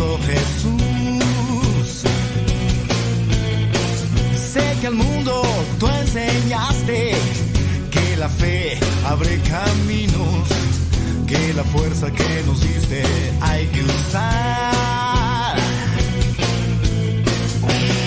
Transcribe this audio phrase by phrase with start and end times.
[0.00, 2.04] Cristo Jesús.
[4.52, 5.42] Sé que al mundo
[5.78, 7.12] tú enseñaste
[7.90, 10.48] que la fe abre caminos,
[11.26, 13.02] que la fuerza que nos diste
[13.42, 15.56] hay que usar.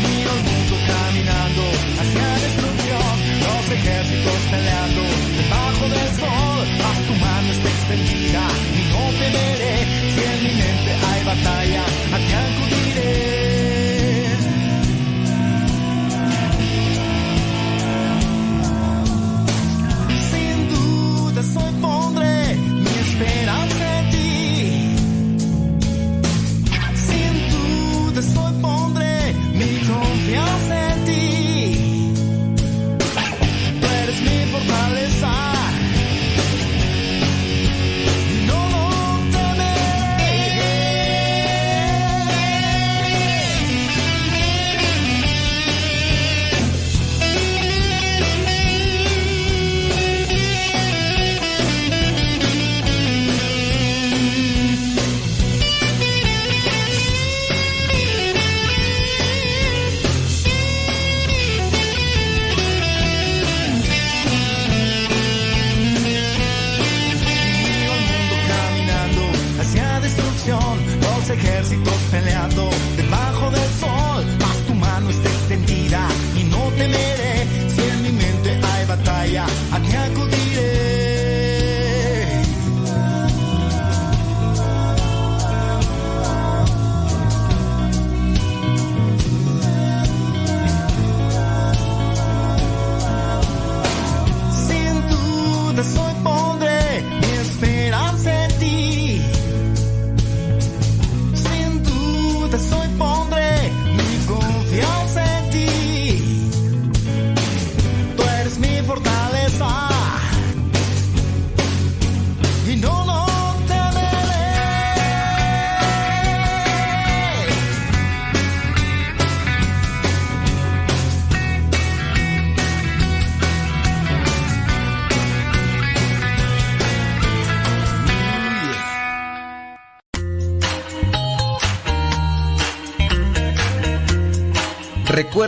[0.07, 1.63] Miro al mundo caminando
[2.01, 3.13] hacia destrucción,
[3.45, 5.01] los ejércitos peleando
[5.37, 6.42] debajo del sol,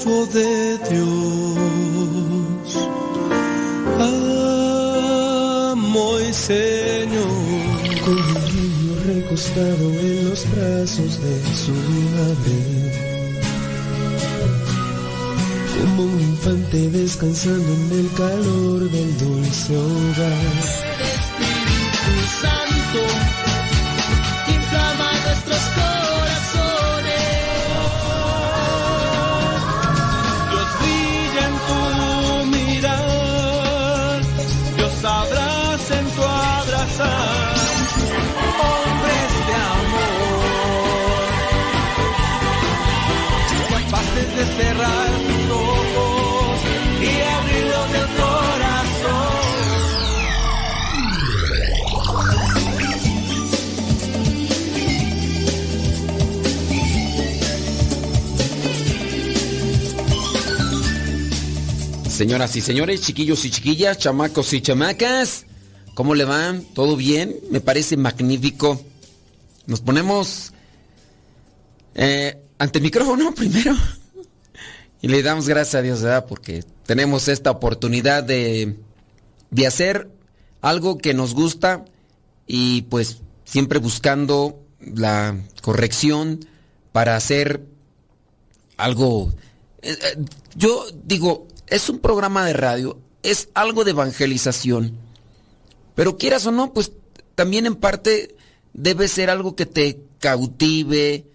[0.00, 2.72] De Dios,
[5.76, 7.26] amo y Señor,
[8.02, 11.74] con un niño recostado en los brazos de su
[12.16, 12.58] madre.
[15.80, 20.54] Como un infante descansando en el calor del dulce hogar.
[21.12, 23.02] Espíritu Santo,
[62.20, 65.46] Señoras y señores, chiquillos y chiquillas, chamacos y chamacas,
[65.94, 66.64] ¿cómo le van?
[66.74, 67.34] ¿Todo bien?
[67.50, 68.78] Me parece magnífico.
[69.66, 70.52] nos ponemos
[71.94, 73.74] eh, ante el micrófono primero
[75.00, 76.26] y le damos gracias a Dios, ¿verdad?
[76.28, 78.76] Porque tenemos esta oportunidad de,
[79.50, 80.10] de hacer
[80.60, 81.86] algo que nos gusta
[82.46, 86.40] y pues siempre buscando la corrección
[86.92, 87.64] para hacer
[88.76, 89.32] algo...
[89.80, 90.18] Eh, eh,
[90.54, 94.98] yo digo, es un programa de radio, es algo de evangelización,
[95.94, 96.92] pero quieras o no, pues
[97.34, 98.36] también en parte
[98.72, 101.26] debe ser algo que te cautive,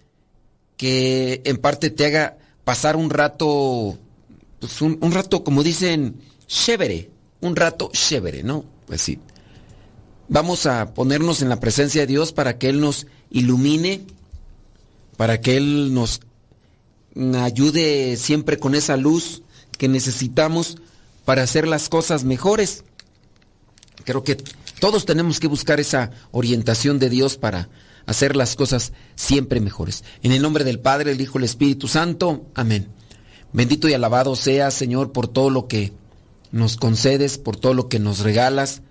[0.76, 3.98] que en parte te haga pasar un rato,
[4.60, 7.10] pues un, rato, como dicen, chévere,
[7.40, 8.64] un rato chévere, ¿no?
[8.86, 9.18] Pues sí.
[10.28, 14.04] Vamos a ponernos en la presencia de Dios para que Él nos ilumine,
[15.16, 16.20] para que Él nos
[17.36, 19.42] ayude siempre con esa luz
[19.78, 20.78] que necesitamos
[21.24, 22.84] para hacer las cosas mejores.
[24.04, 24.36] Creo que
[24.80, 27.68] todos tenemos que buscar esa orientación de Dios para
[28.06, 30.04] hacer las cosas siempre mejores.
[30.22, 32.46] En el nombre del Padre, el Hijo, el Espíritu Santo.
[32.54, 32.88] Amén.
[33.52, 35.92] Bendito y alabado sea, Señor, por todo lo que
[36.52, 38.82] nos concedes, por todo lo que nos regalas,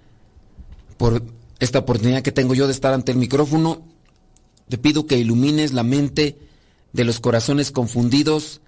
[0.97, 1.23] por
[1.59, 3.83] esta oportunidad que tengo yo de estar ante el micrófono.
[4.67, 6.37] Te pido que ilumines la mente
[6.93, 8.61] de los corazones confundidos,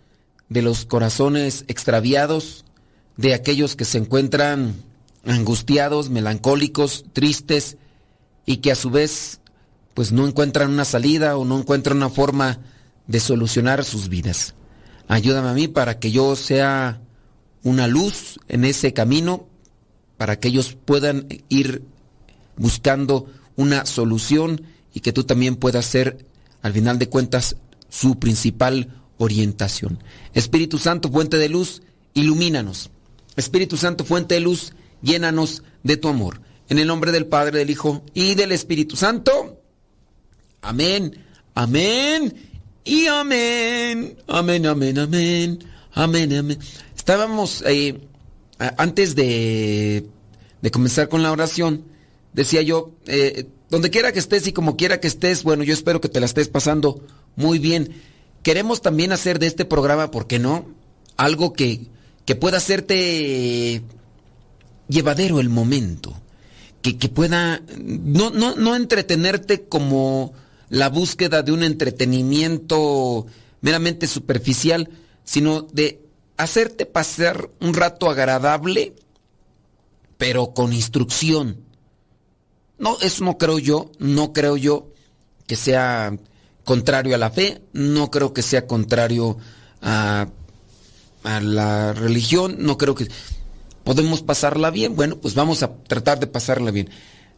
[0.50, 2.66] de los corazones extraviados,
[3.18, 4.76] de aquellos que se encuentran
[5.26, 7.78] angustiados, melancólicos, tristes
[8.46, 9.42] y que a su vez
[9.94, 12.60] pues no encuentran una salida o no encuentran una forma
[13.08, 14.54] de solucionar sus vidas.
[15.08, 17.02] Ayúdame a mí para que yo sea
[17.64, 19.48] una luz en ese camino,
[20.18, 21.84] para que ellos puedan ir
[22.58, 24.62] buscando una solución
[24.94, 26.26] y que tú también puedas ser,
[26.62, 27.56] al final de cuentas,
[27.90, 30.04] su principal orientación.
[30.34, 31.82] Espíritu Santo, fuente de luz,
[32.14, 32.90] ilumínanos.
[33.36, 36.42] Espíritu Santo, fuente de luz, llénanos de tu amor.
[36.70, 39.62] En el nombre del Padre, del Hijo y del Espíritu Santo.
[40.62, 41.24] Amén,
[41.54, 42.34] amén
[42.84, 44.18] y amén.
[44.28, 45.60] Amén, amén, amén.
[45.94, 46.60] Amén, amén.
[46.96, 48.00] Estábamos, eh,
[48.78, 50.06] antes de,
[50.62, 51.86] de, comenzar con la oración,
[52.34, 56.02] decía yo, eh, donde quiera que estés y como quiera que estés, bueno, yo espero
[56.02, 57.02] que te la estés pasando
[57.36, 58.02] muy bien.
[58.48, 60.66] Queremos también hacer de este programa, ¿por qué no?
[61.18, 61.88] Algo que,
[62.24, 63.82] que pueda hacerte
[64.88, 66.14] llevadero el momento.
[66.82, 70.32] Que, que pueda no, no, no entretenerte como
[70.70, 73.26] la búsqueda de un entretenimiento
[73.60, 74.92] meramente superficial,
[75.26, 76.06] sino de
[76.38, 78.96] hacerte pasar un rato agradable,
[80.18, 81.66] pero con instrucción.
[82.78, 84.94] No, eso no creo yo, no creo yo
[85.48, 86.18] que sea
[86.68, 89.38] contrario a la fe, no creo que sea contrario
[89.82, 90.28] a,
[91.24, 93.08] la religión, no creo que
[93.86, 94.94] podemos pasarla bien.
[94.96, 96.90] Bueno, pues vamos a tratar de pasarla bien.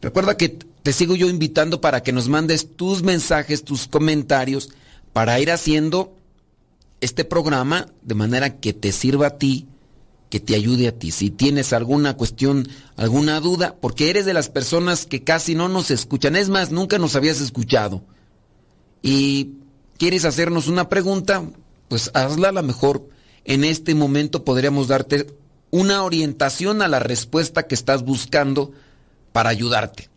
[0.01, 4.71] Recuerda que te sigo yo invitando para que nos mandes tus mensajes, tus comentarios,
[5.13, 6.15] para ir haciendo
[6.99, 9.67] este programa de manera que te sirva a ti,
[10.31, 11.11] que te ayude a ti.
[11.11, 15.91] Si tienes alguna cuestión, alguna duda, porque eres de las personas que casi no nos
[15.91, 18.03] escuchan, es más, nunca nos habías escuchado
[19.01, 19.54] y
[19.98, 21.44] quieres hacernos una pregunta,
[21.88, 23.10] pues hazla a lo mejor.
[23.46, 25.28] En este momento podríamos darte
[25.72, 28.72] una orientación a la respuesta que estás buscando
[29.31, 30.10] para ayudarte.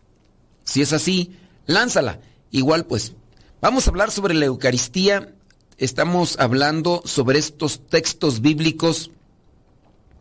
[0.65, 1.37] Si es así,
[1.67, 2.21] lánzala.
[2.51, 3.15] Igual pues,
[3.61, 5.35] vamos a hablar sobre la Eucaristía.
[5.79, 9.11] Estamos hablando sobre estos textos bíblicos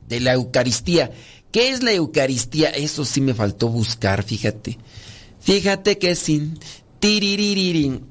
[0.07, 1.11] de la Eucaristía.
[1.51, 2.69] ¿Qué es la Eucaristía?
[2.69, 4.77] Eso sí me faltó buscar, fíjate.
[5.41, 6.57] Fíjate que sin
[6.99, 8.10] tiririririn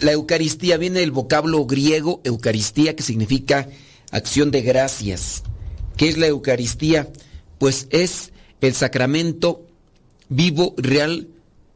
[0.00, 3.68] la Eucaristía viene del vocablo griego Eucaristía, que significa
[4.10, 5.42] acción de gracias.
[5.96, 7.08] ¿Qué es la Eucaristía?
[7.58, 9.66] Pues es el sacramento
[10.28, 11.28] vivo, real,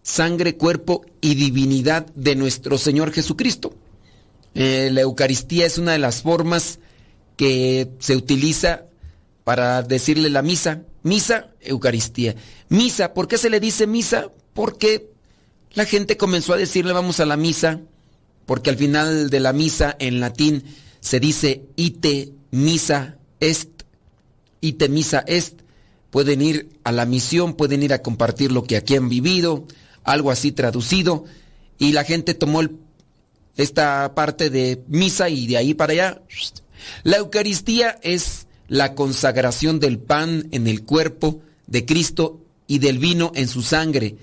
[0.02, 3.74] sangre, cuerpo y divinidad de nuestro Señor Jesucristo.
[4.54, 6.78] Eh, la Eucaristía es una de las formas
[7.36, 8.84] que se utiliza
[9.44, 10.82] para decirle la misa.
[11.02, 12.36] Misa, Eucaristía.
[12.68, 14.30] Misa, ¿por qué se le dice misa?
[14.54, 15.11] Porque
[15.74, 17.80] la gente comenzó a decirle vamos a la misa,
[18.46, 20.64] porque al final de la misa en latín
[21.00, 23.70] se dice ite misa est,
[24.60, 25.60] ite misa est.
[26.10, 29.66] Pueden ir a la misión, pueden ir a compartir lo que aquí han vivido,
[30.04, 31.24] algo así traducido,
[31.78, 32.60] y la gente tomó
[33.56, 36.22] esta parte de misa y de ahí para allá.
[37.02, 43.32] La Eucaristía es la consagración del pan en el cuerpo de Cristo y del vino
[43.34, 44.16] en su sangre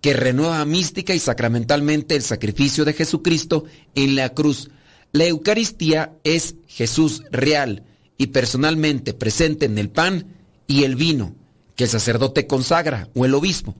[0.00, 3.64] que renueva mística y sacramentalmente el sacrificio de Jesucristo
[3.94, 4.70] en la cruz.
[5.12, 7.84] La Eucaristía es Jesús real
[8.16, 10.36] y personalmente presente en el pan
[10.66, 11.34] y el vino
[11.74, 13.74] que el sacerdote consagra o el obispo.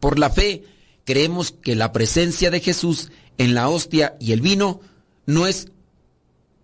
[0.00, 0.64] Por la fe,
[1.04, 4.80] creemos que la presencia de Jesús en la hostia y el vino
[5.26, 5.68] no es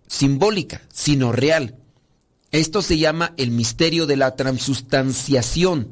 [0.07, 1.75] simbólica, sino real.
[2.51, 5.89] Esto se llama el misterio de la transustanciación,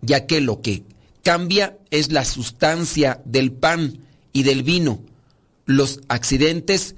[0.00, 0.84] ya que lo que
[1.22, 3.98] cambia es la sustancia del pan
[4.32, 5.00] y del vino.
[5.66, 6.96] Los accidentes,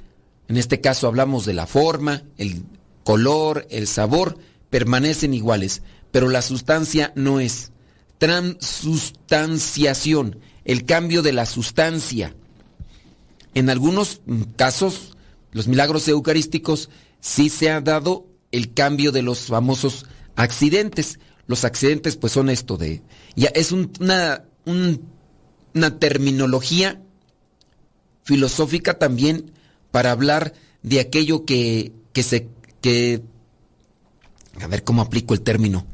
[0.49, 2.63] en este caso hablamos de la forma, el
[3.05, 4.37] color, el sabor,
[4.71, 7.71] permanecen iguales, pero la sustancia no es.
[8.19, 12.35] Transustanciación, el cambio de la sustancia.
[13.55, 14.21] En algunos
[14.57, 15.17] casos,
[15.53, 16.91] los milagros eucarísticos
[17.21, 21.19] sí se ha dado el cambio de los famosos accidentes.
[21.47, 23.03] Los accidentes pues son esto de...
[23.37, 27.03] Ya es una, una terminología
[28.25, 29.53] filosófica también
[29.91, 32.49] para hablar de aquello que, que se...
[32.81, 33.23] Que,
[34.61, 35.87] a ver cómo aplico el término.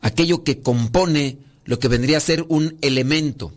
[0.00, 3.52] Aquello que compone lo que vendría a ser un elemento.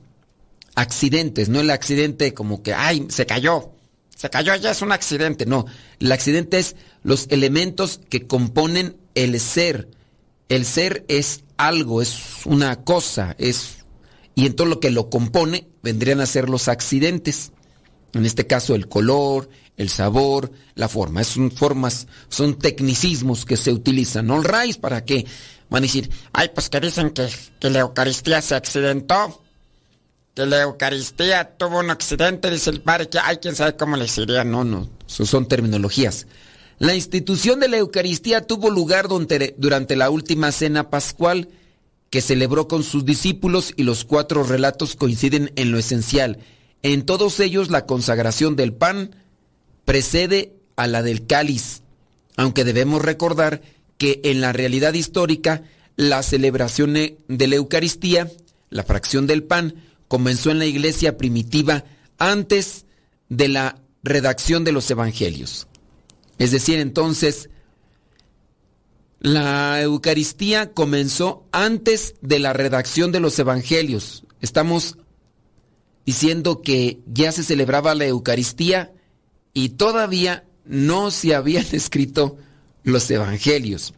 [0.75, 3.71] Accidentes, no el accidente como que, ay, se cayó.
[4.15, 5.45] Se cayó, ya es un accidente.
[5.45, 5.65] No,
[5.99, 9.89] el accidente es los elementos que componen el ser.
[10.49, 13.77] El ser es algo, es una cosa, es...
[14.35, 17.51] Y en todo lo que lo compone vendrían a ser los accidentes.
[18.13, 21.23] En este caso el color, el sabor, la forma.
[21.23, 24.27] Son formas, son tecnicismos que se utilizan.
[24.27, 24.37] ¿No?
[24.37, 25.25] El raíz para qué?
[25.69, 27.29] Van a decir, ay, pues que dicen que,
[27.69, 29.43] la Eucaristía se accidentó.
[30.33, 34.05] Que la Eucaristía tuvo un accidente, dice el padre, que hay quien sabe cómo le
[34.05, 34.43] diría.
[34.43, 36.27] No, no, son terminologías.
[36.79, 41.49] La institución de la Eucaristía tuvo lugar durante la última cena pascual
[42.09, 46.39] que celebró con sus discípulos y los cuatro relatos coinciden en lo esencial.
[46.81, 49.13] En todos ellos la consagración del pan
[49.83, 51.81] precede a la del cáliz,
[52.37, 53.61] aunque debemos recordar
[53.97, 55.63] que en la realidad histórica
[55.97, 58.31] la celebración de la Eucaristía,
[58.69, 59.75] la fracción del pan,
[60.07, 61.83] comenzó en la iglesia primitiva
[62.17, 62.85] antes
[63.27, 65.68] de la redacción de los evangelios.
[66.39, 67.49] Es decir, entonces,
[69.19, 74.23] la Eucaristía comenzó antes de la redacción de los evangelios.
[74.39, 74.97] Estamos
[76.05, 78.93] diciendo que ya se celebraba la Eucaristía
[79.53, 82.37] y todavía no se habían escrito
[82.83, 83.93] los evangelios.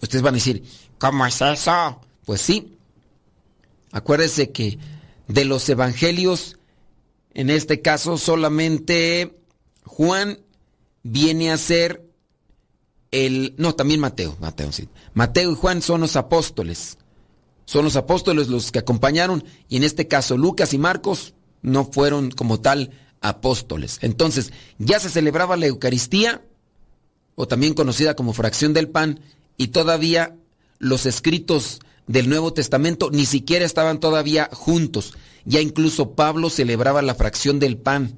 [0.00, 0.64] Ustedes van a decir,
[0.98, 2.00] ¿cómo es eso?
[2.24, 2.78] Pues sí.
[3.92, 4.78] Acuérdense que
[5.28, 6.58] de los evangelios,
[7.34, 9.36] en este caso solamente
[9.84, 10.38] Juan
[11.10, 12.04] viene a ser
[13.10, 13.54] el...
[13.58, 14.88] No, también Mateo, Mateo, sí.
[15.14, 16.98] Mateo y Juan son los apóstoles.
[17.64, 22.30] Son los apóstoles los que acompañaron y en este caso Lucas y Marcos no fueron
[22.30, 23.98] como tal apóstoles.
[24.02, 26.42] Entonces, ya se celebraba la Eucaristía,
[27.34, 29.20] o también conocida como fracción del pan,
[29.56, 30.36] y todavía
[30.78, 35.14] los escritos del Nuevo Testamento ni siquiera estaban todavía juntos.
[35.44, 38.14] Ya incluso Pablo celebraba la fracción del pan.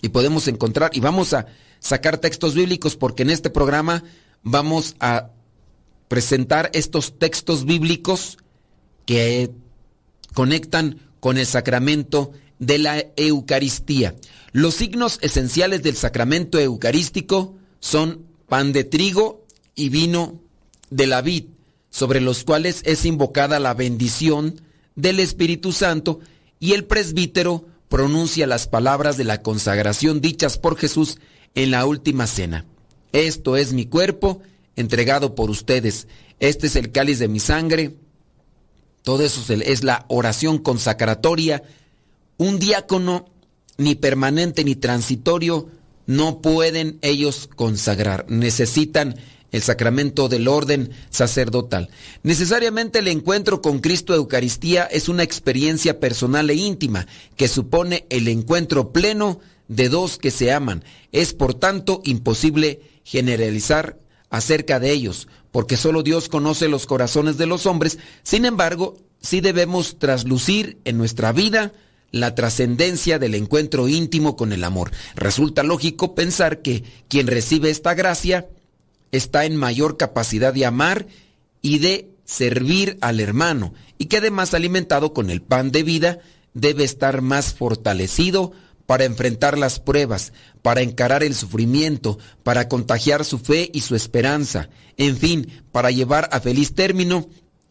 [0.00, 1.46] Y podemos encontrar, y vamos a
[1.86, 4.04] sacar textos bíblicos porque en este programa
[4.42, 5.30] vamos a
[6.08, 8.38] presentar estos textos bíblicos
[9.06, 9.50] que
[10.34, 14.14] conectan con el sacramento de la Eucaristía.
[14.52, 20.40] Los signos esenciales del sacramento eucarístico son pan de trigo y vino
[20.90, 21.46] de la vid,
[21.90, 24.60] sobre los cuales es invocada la bendición
[24.94, 26.20] del Espíritu Santo
[26.58, 31.18] y el presbítero pronuncia las palabras de la consagración dichas por Jesús
[31.56, 32.64] en la última cena.
[33.12, 34.40] Esto es mi cuerpo
[34.76, 36.06] entregado por ustedes.
[36.38, 37.96] Este es el cáliz de mi sangre.
[39.02, 41.62] Todo eso es la oración consacratoria.
[42.36, 43.26] Un diácono,
[43.78, 45.68] ni permanente ni transitorio,
[46.06, 48.26] no pueden ellos consagrar.
[48.28, 49.16] Necesitan
[49.50, 51.88] el sacramento del orden sacerdotal.
[52.22, 58.28] Necesariamente el encuentro con Cristo Eucaristía es una experiencia personal e íntima que supone el
[58.28, 60.84] encuentro pleno de dos que se aman.
[61.12, 63.98] Es por tanto imposible generalizar
[64.30, 67.98] acerca de ellos, porque solo Dios conoce los corazones de los hombres.
[68.22, 71.72] Sin embargo, sí debemos traslucir en nuestra vida
[72.10, 74.90] la trascendencia del encuentro íntimo con el amor.
[75.14, 78.48] Resulta lógico pensar que quien recibe esta gracia
[79.12, 81.06] está en mayor capacidad de amar
[81.62, 86.18] y de servir al hermano, y que además alimentado con el pan de vida
[86.54, 88.52] debe estar más fortalecido
[88.86, 94.68] para enfrentar las pruebas, para encarar el sufrimiento, para contagiar su fe y su esperanza,
[94.96, 97.28] en fin, para llevar a feliz término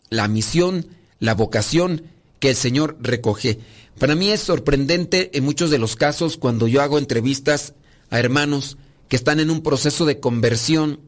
[0.10, 0.88] la misión,
[1.20, 2.04] la vocación
[2.40, 3.60] que el Señor recoge.
[3.98, 7.74] Para mí es sorprendente en muchos de los casos cuando yo hago entrevistas
[8.10, 11.00] a hermanos que están en un proceso de conversión,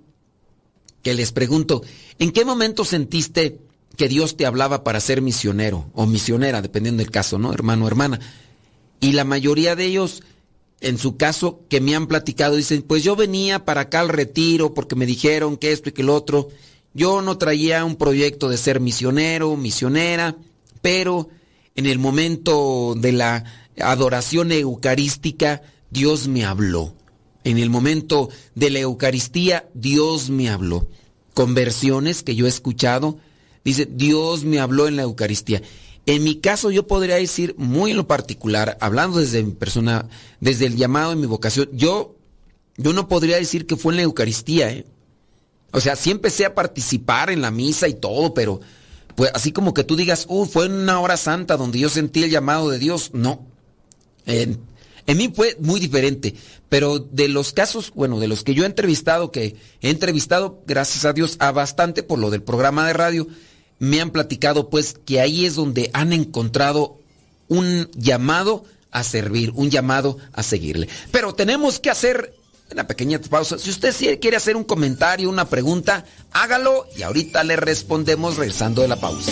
[1.04, 1.84] que les pregunto,
[2.20, 3.60] ¿en qué momento sentiste
[3.98, 7.52] que Dios te hablaba para ser misionero o misionera, dependiendo del caso, ¿no?
[7.52, 8.20] Hermano o hermana.
[9.00, 10.24] Y la mayoría de ellos,
[10.82, 14.74] en su caso, que me han platicado, dicen, pues yo venía para acá al retiro
[14.74, 16.50] porque me dijeron que esto y que lo otro.
[16.94, 20.36] Yo no traía un proyecto de ser misionero, misionera,
[20.82, 21.30] pero
[21.76, 23.44] en el momento de la
[23.80, 25.62] adoración eucarística,
[25.92, 26.96] Dios me habló.
[27.44, 30.90] En el momento de la Eucaristía, Dios me habló.
[31.34, 33.20] Conversiones que yo he escuchado,
[33.64, 35.62] dice, Dios me habló en la Eucaristía.
[36.08, 40.08] En mi caso yo podría decir, muy en lo particular, hablando desde mi persona,
[40.40, 42.16] desde el llamado en mi vocación, yo,
[42.78, 44.72] yo no podría decir que fue en la Eucaristía.
[44.72, 44.86] ¿eh?
[45.72, 48.62] O sea, sí empecé a participar en la misa y todo, pero
[49.16, 52.24] pues así como que tú digas, uh, fue en una hora santa donde yo sentí
[52.24, 53.46] el llamado de Dios, no.
[54.26, 54.62] En,
[55.08, 56.36] en mí fue muy diferente,
[56.70, 61.04] pero de los casos, bueno, de los que yo he entrevistado, que he entrevistado, gracias
[61.04, 63.28] a Dios, a bastante por lo del programa de radio,
[63.80, 67.00] me han platicado pues que ahí es donde han encontrado
[67.48, 70.88] un llamado a servir, un llamado a seguirle.
[71.12, 72.34] Pero tenemos que hacer
[72.72, 73.58] una pequeña pausa.
[73.58, 78.88] Si usted quiere hacer un comentario, una pregunta, hágalo y ahorita le respondemos regresando de
[78.88, 79.32] la pausa.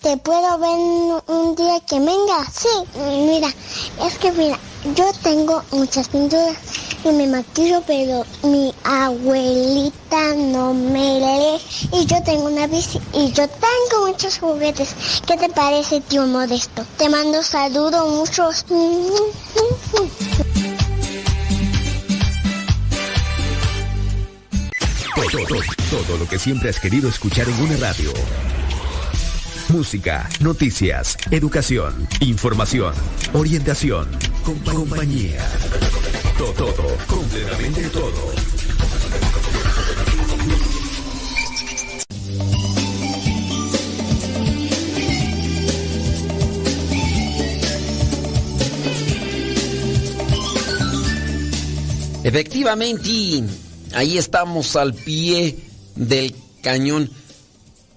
[0.00, 2.44] Te puedo ver un día que venga.
[2.52, 3.48] Sí, mira,
[4.06, 4.58] es que mira,
[4.94, 6.56] yo tengo muchas pinturas
[7.04, 11.60] y me maquillo, pero mi abuelita no me lee.
[11.92, 14.94] Y yo tengo una bici y yo tengo muchos juguetes.
[15.26, 16.84] ¿Qué te parece, tío Modesto?
[16.96, 18.64] Te mando saludos muchos.
[25.14, 28.12] Todo, todo, todo lo que siempre has querido escuchar en una radio
[29.70, 32.94] música, noticias, educación, información,
[33.32, 34.08] orientación,
[34.44, 35.44] compañía.
[36.38, 38.32] Todo, todo, completamente todo.
[52.22, 53.44] Efectivamente,
[53.94, 55.56] ahí estamos al pie
[55.94, 57.08] del cañón.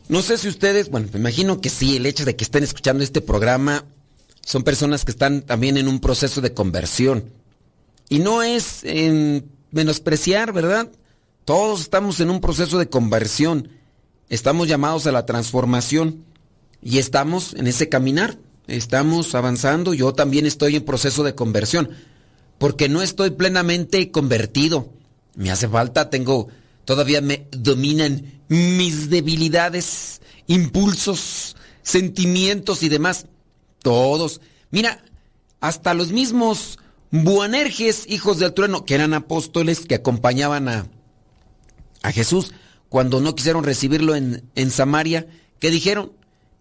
[0.10, 3.04] No sé si ustedes, bueno, me imagino que sí, el hecho de que estén escuchando
[3.04, 3.86] este programa
[4.43, 7.26] son personas que están también en un proceso de conversión.
[8.10, 10.89] Y no es en menospreciar, ¿verdad?
[11.45, 13.69] Todos estamos en un proceso de conversión.
[14.30, 16.26] Estamos llamados a la transformación
[16.82, 18.39] y estamos en ese caminar.
[18.65, 19.93] Estamos avanzando.
[19.93, 21.91] Yo también estoy en proceso de conversión
[22.58, 24.89] porque no estoy plenamente convertido.
[25.36, 26.48] Me hace falta, tengo
[26.89, 33.28] todavía me dominan mis debilidades, impulsos, sentimientos y demás.
[33.84, 34.41] Todos.
[34.71, 35.04] Mira,
[35.60, 36.80] hasta los mismos
[37.12, 40.88] Buanerges, hijos del trueno, que eran apóstoles que acompañaban a,
[42.02, 42.54] a Jesús
[42.89, 45.28] cuando no quisieron recibirlo en, en Samaria,
[45.60, 46.13] que dijeron,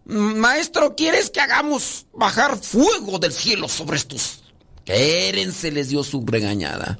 [0.05, 4.43] Maestro, ¿quieres que hagamos bajar fuego del cielo sobre estos?
[4.85, 6.99] Quérense, les dio su regañada.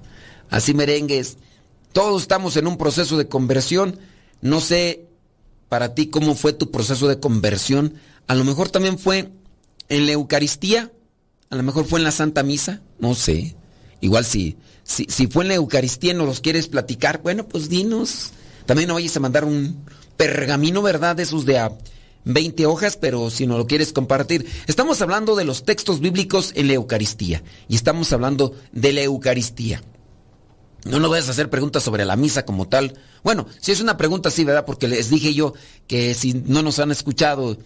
[0.49, 1.37] Así merengues.
[1.99, 3.99] Todos estamos en un proceso de conversión.
[4.41, 5.09] No sé
[5.69, 7.95] para ti cómo fue tu proceso de conversión.
[8.29, 9.33] A lo mejor también fue
[9.89, 10.93] en la Eucaristía.
[11.51, 12.83] A lo mejor fue en la Santa Misa.
[13.01, 13.57] No sé.
[14.01, 17.69] Igual si, si, si fue en la Eucaristía y nos los quieres platicar, bueno, pues
[17.69, 18.31] dinos.
[18.65, 19.85] También no vayas a mandar un
[20.17, 21.17] pergamino, ¿verdad?
[21.17, 21.73] De esos de a
[22.27, 24.47] 20 hojas, pero si no lo quieres compartir.
[24.69, 27.43] Estamos hablando de los textos bíblicos en la Eucaristía.
[27.67, 29.83] Y estamos hablando de la Eucaristía.
[30.85, 32.95] No nos vayas a hacer preguntas sobre la misa como tal.
[33.23, 34.65] Bueno, si es una pregunta sí, ¿verdad?
[34.65, 35.55] Porque les dije yo
[35.87, 37.59] que si no nos han escuchado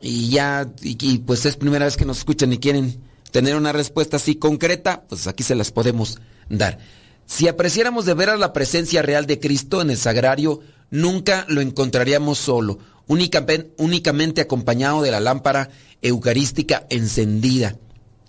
[0.00, 4.16] y ya, y, pues es primera vez que nos escuchan y quieren tener una respuesta
[4.16, 6.78] así concreta, pues aquí se las podemos dar.
[7.26, 12.38] Si apreciáramos de veras la presencia real de Cristo en el sagrario, nunca lo encontraríamos
[12.38, 15.70] solo, únicamente, únicamente acompañado de la lámpara
[16.02, 17.78] eucarística encendida.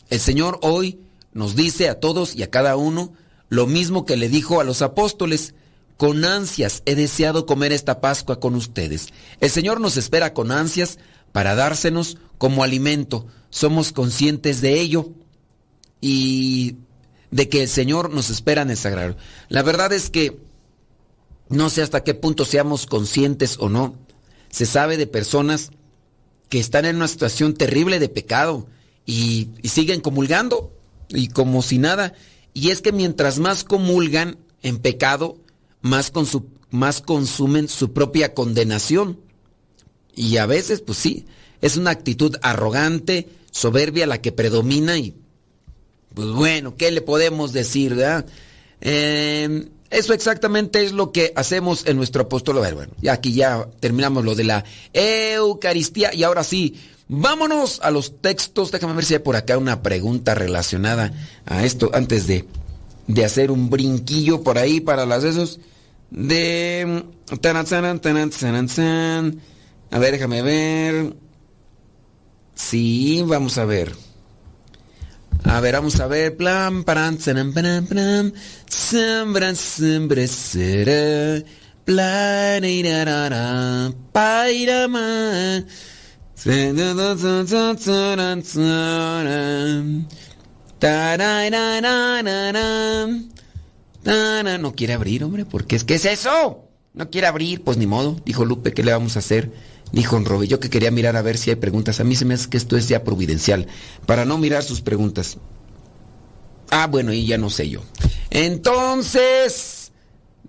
[0.10, 1.00] El Señor hoy
[1.34, 3.13] nos dice a todos y a cada uno,
[3.54, 5.54] lo mismo que le dijo a los apóstoles,
[5.96, 9.10] con ansias he deseado comer esta Pascua con ustedes.
[9.42, 10.98] El Señor nos espera con ansias
[11.32, 13.28] para dársenos como alimento.
[13.52, 15.12] Somos conscientes de ello
[16.02, 16.78] y
[17.30, 19.18] de que el Señor nos espera en el sagrario.
[19.50, 20.39] La verdad es que
[21.50, 24.00] no sé hasta qué punto seamos conscientes o no.
[24.50, 25.70] Se sabe de personas
[26.50, 28.66] que están en una situación terrible de pecado
[29.06, 30.74] y, y siguen comulgando
[31.10, 32.16] y como si nada.
[32.54, 35.38] Y es que mientras más comulgan en pecado,
[35.82, 36.12] más,
[37.02, 39.20] consumen su propia condenación.
[40.16, 41.26] Y a veces, pues sí,
[41.62, 45.16] es una actitud arrogante, soberbia la que predomina y,
[46.13, 47.98] pues bueno, ¿qué le podemos decir?
[48.82, 52.56] Eh, eso exactamente es lo que hacemos en nuestro apóstol.
[52.56, 56.76] Bueno, ya aquí ya terminamos lo de la Eucaristía y ahora sí,
[57.08, 58.72] vámonos a los textos.
[58.72, 61.13] Déjame ver si hay por acá una pregunta relacionada
[61.46, 62.46] a esto antes de,
[63.08, 65.60] de hacer un brinquillo por ahí para las esos
[66.10, 67.06] de...
[69.92, 71.16] A ver, déjame ver.
[72.56, 73.94] Sí, vamos a ver.
[75.44, 76.36] A ver, vamos a ver.
[76.38, 78.34] Plan, paran, plan, plan, plan.
[78.68, 81.44] Sembra, sembra, será.
[81.86, 82.63] Plan.
[94.60, 96.67] No quiere abrir, hombre, porque es que es eso.
[96.93, 98.17] No quiere abrir, pues ni modo.
[98.26, 99.52] Dijo Lupe, ¿qué le vamos a hacer?
[99.93, 102.00] Dijo Robe, yo que quería mirar a ver si hay preguntas.
[102.00, 103.67] A mí se me hace que esto es ya providencial,
[104.08, 105.38] para no mirar sus preguntas.
[106.72, 107.82] Ah, bueno, y ya no sé yo.
[108.32, 109.83] Entonces,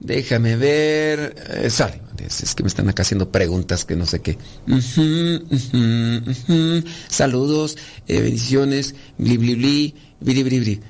[0.04, 1.34] déjame ver.
[1.50, 4.38] Eh, sale, es que me están acá haciendo preguntas que no sé qué.
[7.08, 10.80] Saludos, bendiciones, bli bli bli, bli bli bli.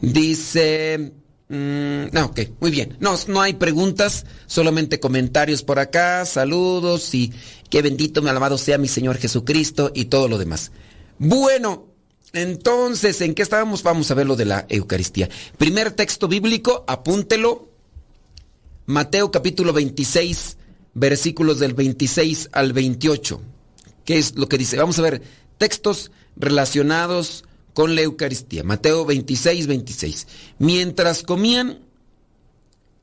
[0.00, 1.12] Dice
[1.50, 2.96] Mm, no, ok, muy bien.
[3.00, 7.32] No, no hay preguntas, solamente comentarios por acá, saludos y
[7.68, 10.70] que bendito, me alabado sea mi Señor Jesucristo y todo lo demás.
[11.18, 11.88] Bueno,
[12.32, 13.82] entonces, ¿en qué estábamos?
[13.82, 15.28] Vamos a ver lo de la Eucaristía.
[15.58, 17.68] Primer texto bíblico, apúntelo.
[18.86, 20.56] Mateo capítulo 26,
[20.94, 23.40] versículos del 26 al 28.
[24.04, 24.76] ¿Qué es lo que dice?
[24.76, 25.22] Vamos a ver
[25.58, 28.64] textos relacionados con la Eucaristía.
[28.64, 30.26] Mateo 26, 26.
[30.58, 31.80] Mientras comían,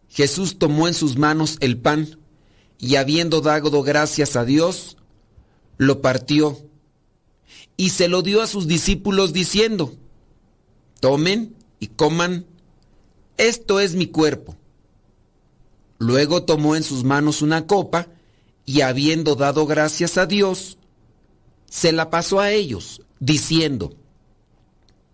[0.10, 2.18] Jesús tomó en sus manos el pan
[2.80, 4.98] y habiendo dado gracias a Dios,
[5.78, 6.67] lo partió
[7.78, 9.94] y se lo dio a sus discípulos diciendo,
[11.00, 12.48] tomen y coman,
[13.38, 14.58] esto es mi cuerpo.
[16.00, 18.08] Luego tomó en sus manos una copa
[18.66, 20.80] y habiendo dado gracias a Dios,
[21.70, 23.96] se la pasó a ellos, diciendo,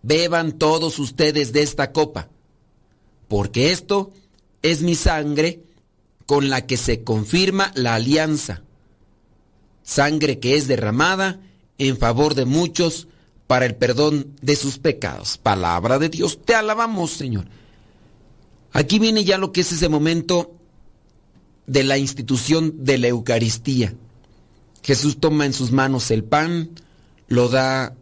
[0.01, 2.29] beban todos ustedes de esta copa,
[3.27, 4.13] porque esto
[4.61, 5.63] es mi sangre
[6.25, 8.63] con la que se confirma la alianza,
[9.83, 11.41] sangre que es derramada
[11.87, 13.07] en favor de muchos
[13.47, 15.37] para el perdón de sus pecados.
[15.37, 17.45] Palabra de Dios, te alabamos Señor.
[18.71, 20.55] Aquí viene ya lo que es ese momento
[21.67, 23.93] de la institución de la Eucaristía.
[24.81, 26.71] Jesús toma en sus manos el pan,
[27.27, 27.95] lo da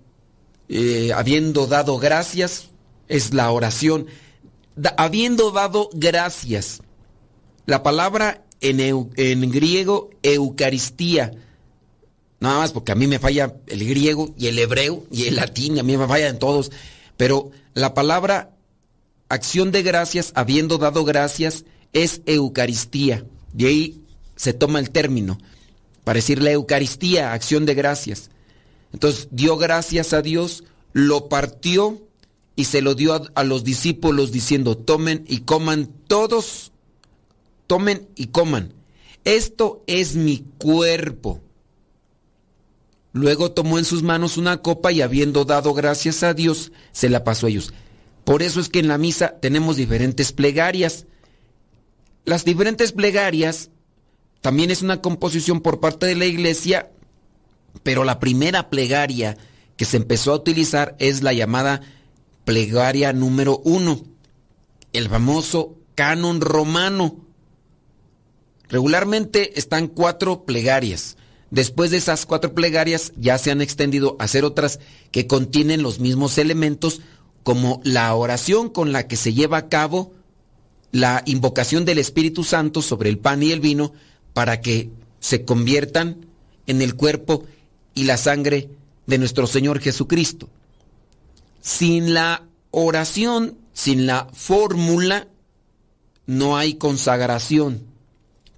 [0.70, 2.70] eh, habiendo dado gracias,
[3.08, 4.08] es la oración,
[4.98, 6.82] habiendo dado gracias.
[7.66, 11.34] La palabra en, en griego, Eucaristía,
[12.42, 15.80] nada más porque a mí me falla el griego y el hebreo y el latín,
[15.80, 16.72] a mí me falla en todos,
[17.16, 18.52] pero la palabra
[19.30, 23.24] acción de gracias, habiendo dado gracias, es Eucaristía.
[23.54, 24.02] De ahí
[24.36, 25.38] se toma el término
[26.04, 28.32] para decir la Eucaristía, acción de gracias.
[28.92, 32.02] Entonces dio gracias a Dios, lo partió
[32.56, 36.72] y se lo dio a, los discípulos diciendo, tomen y coman todos,
[37.68, 38.74] tomen y coman.
[39.24, 41.40] Esto es mi cuerpo.
[43.14, 47.24] Luego tomó en sus manos una copa y habiendo dado gracias a Dios, se la
[47.24, 47.74] pasó a ellos.
[48.24, 51.06] Por eso es que en la misa tenemos diferentes plegarias.
[52.24, 53.70] Las diferentes plegarias
[54.42, 56.92] también es una composición por parte de la iglesia
[57.84, 59.38] pero la primera plegaria
[59.78, 61.82] que se empezó a utilizar es la llamada
[62.46, 64.04] plegaria número uno,
[64.94, 67.26] el famoso canon romano.
[68.70, 71.18] Regularmente están cuatro plegarias.
[71.52, 74.80] Después de esas cuatro plegarias ya se han extendido a hacer otras
[75.12, 77.02] que contienen los mismos elementos
[77.44, 80.14] como la oración con la que se lleva a cabo
[80.92, 83.94] la invocación del Espíritu Santo sobre el pan y el vino
[84.34, 86.26] para que se conviertan
[86.68, 87.46] en el cuerpo
[87.94, 88.70] y la sangre
[89.06, 90.50] de nuestro Señor Jesucristo.
[91.62, 95.28] Sin la oración, sin la fórmula,
[96.26, 97.91] no hay consagración.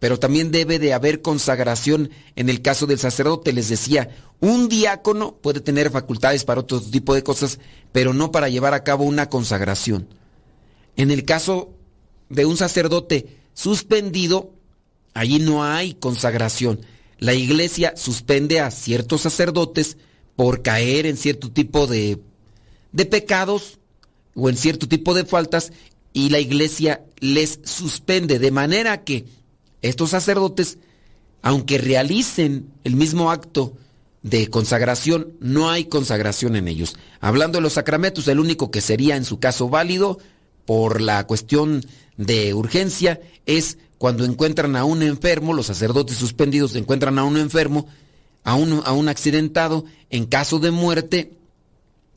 [0.04, 3.54] Pero también debe de haber consagración en el caso del sacerdote.
[3.54, 4.10] Les decía,
[4.42, 7.58] un diácono puede tener facultades para otro tipo de cosas,
[7.94, 10.10] pero no para llevar a cabo una consagración.
[10.98, 11.72] En el caso
[12.28, 14.52] de un sacerdote suspendido,
[15.14, 16.82] allí no hay consagración.
[17.18, 19.96] La iglesia suspende a ciertos sacerdotes
[20.36, 22.20] por caer en cierto tipo de,
[22.92, 23.80] de pecados
[24.36, 25.72] o en cierto tipo de faltas
[26.12, 29.43] y la iglesia les suspende de manera que
[29.84, 30.80] estos sacerdotes,
[31.44, 33.74] aunque realicen el mismo acto
[34.24, 36.96] de consagración, no hay consagración en ellos.
[37.20, 40.18] Hablando de los sacramentos, el único que sería en su caso válido
[40.66, 41.86] por la cuestión
[42.18, 47.88] de urgencia es cuando encuentran a un enfermo, los sacerdotes suspendidos encuentran a un enfermo,
[48.44, 51.34] a un, a un accidentado, en caso de muerte,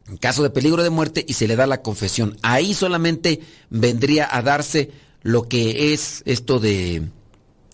[0.08, 2.36] en caso de peligro de muerte, y se le da la confesión.
[2.42, 4.90] Ahí solamente vendría a darse
[5.22, 7.08] lo que es esto de,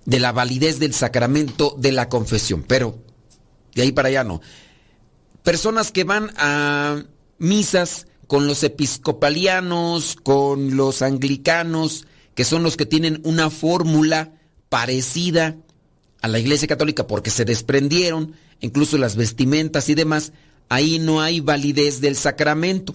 [0.04, 2.98] de la validez del sacramento de la confesión, pero
[3.74, 4.40] de ahí para allá no.
[5.42, 7.04] Personas que van a
[7.38, 14.32] misas con los episcopalianos, con los anglicanos, que son los que tienen una fórmula
[14.68, 15.56] parecida
[16.22, 20.32] a la Iglesia Católica porque se desprendieron, incluso las vestimentas y demás,
[20.68, 22.94] ahí no hay validez del sacramento.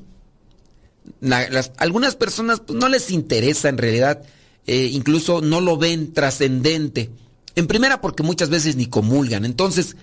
[1.77, 4.23] algunas personas pues, no les interesa en realidad,
[4.67, 7.09] eh, incluso no lo ven trascendente.
[7.55, 9.45] En primera porque muchas veces ni comulgan.
[9.45, 9.95] Entonces,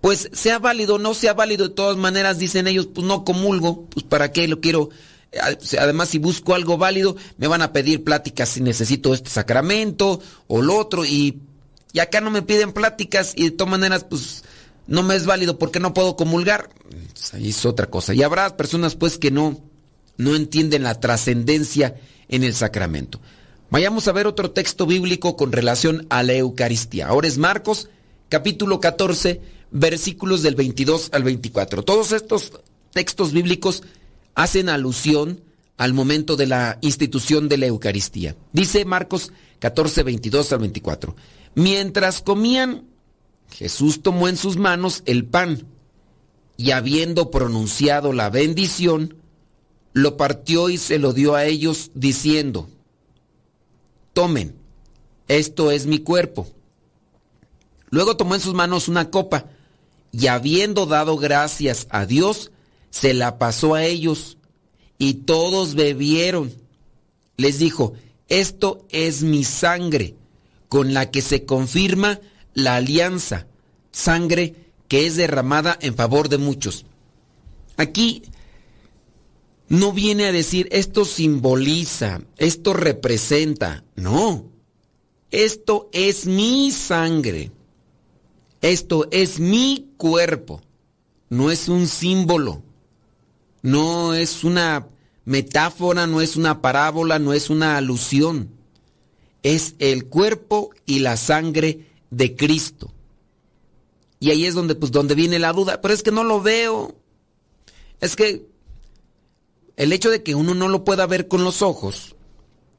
[0.00, 3.86] pues sea válido o no sea válido, de todas maneras dicen ellos, pues no comulgo,
[3.86, 4.90] pues para qué lo quiero.
[5.78, 10.62] Además, si busco algo válido, me van a pedir pláticas si necesito este sacramento o
[10.62, 11.40] lo otro, y,
[11.92, 14.44] y acá no me piden pláticas, y de todas maneras, pues
[14.86, 16.70] no me es válido porque no puedo comulgar.
[17.12, 18.14] Pues, ahí es otra cosa.
[18.14, 19.60] Y habrá personas, pues, que no,
[20.16, 21.96] no entienden la trascendencia
[22.28, 23.20] en el sacramento.
[23.70, 27.08] Vayamos a ver otro texto bíblico con relación a la Eucaristía.
[27.08, 27.90] Ahora es Marcos,
[28.30, 31.82] capítulo 14 versículos del 22 al 24.
[31.82, 32.52] Todos estos
[32.94, 33.82] textos bíblicos
[34.34, 35.42] hacen alusión
[35.76, 38.36] al momento de la institución de la Eucaristía.
[38.54, 41.14] Dice Marcos 14, 22 al 24.
[41.54, 42.84] Mientras comían,
[43.50, 45.66] Jesús tomó en sus manos el pan
[46.56, 49.16] y habiendo pronunciado la bendición,
[49.92, 52.68] lo partió y se lo dio a ellos diciendo,
[54.18, 54.56] tomen,
[55.28, 56.48] esto es mi cuerpo.
[57.88, 59.44] Luego tomó en sus manos una copa
[60.10, 62.50] y habiendo dado gracias a Dios,
[62.90, 64.36] se la pasó a ellos
[64.98, 66.52] y todos bebieron.
[67.36, 67.92] Les dijo,
[68.26, 70.16] esto es mi sangre,
[70.68, 72.18] con la que se confirma
[72.54, 73.46] la alianza,
[73.92, 76.86] sangre que es derramada en favor de muchos.
[77.76, 78.24] Aquí
[79.68, 84.46] no viene a decir esto simboliza, esto representa, no,
[85.30, 87.52] esto es mi sangre
[88.60, 90.60] esto es mi cuerpo,
[91.28, 92.62] no es un símbolo,
[93.62, 94.88] no es una
[95.24, 98.50] metáfora, no es una parábola, no es una alusión.
[99.44, 102.92] Es el cuerpo y la sangre de Cristo.
[104.18, 105.80] Y ahí es donde, pues, donde viene la duda.
[105.80, 106.96] Pero es que no lo veo.
[108.00, 108.46] Es que
[109.78, 112.16] el hecho de que uno no lo pueda ver con los ojos,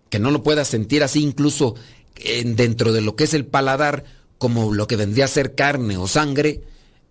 [0.09, 1.75] que no lo pueda sentir así incluso
[2.43, 4.03] dentro de lo que es el paladar,
[4.37, 6.61] como lo que vendría a ser carne o sangre,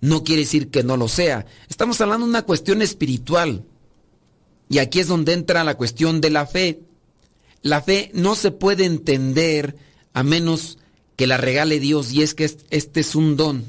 [0.02, 1.46] no quiere decir que no lo sea.
[1.70, 3.64] Estamos hablando de una cuestión espiritual.
[4.68, 6.80] Y aquí es donde entra la cuestión de la fe.
[7.62, 9.76] La fe no se puede entender
[10.12, 10.78] a menos
[11.16, 13.64] que la regale Dios y es que este es un don.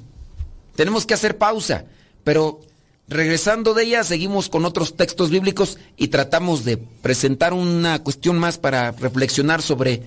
[0.76, 1.86] Tenemos que hacer pausa,
[2.26, 2.60] pero
[3.10, 8.58] regresando de ella seguimos con otros textos bíblicos y tratamos de presentar una cuestión más
[8.58, 10.04] para reflexionar sobre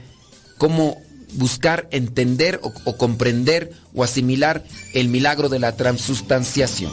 [0.57, 0.97] cómo
[1.35, 6.93] buscar entender o, comprender o asimilar el milagro de la transustanciación.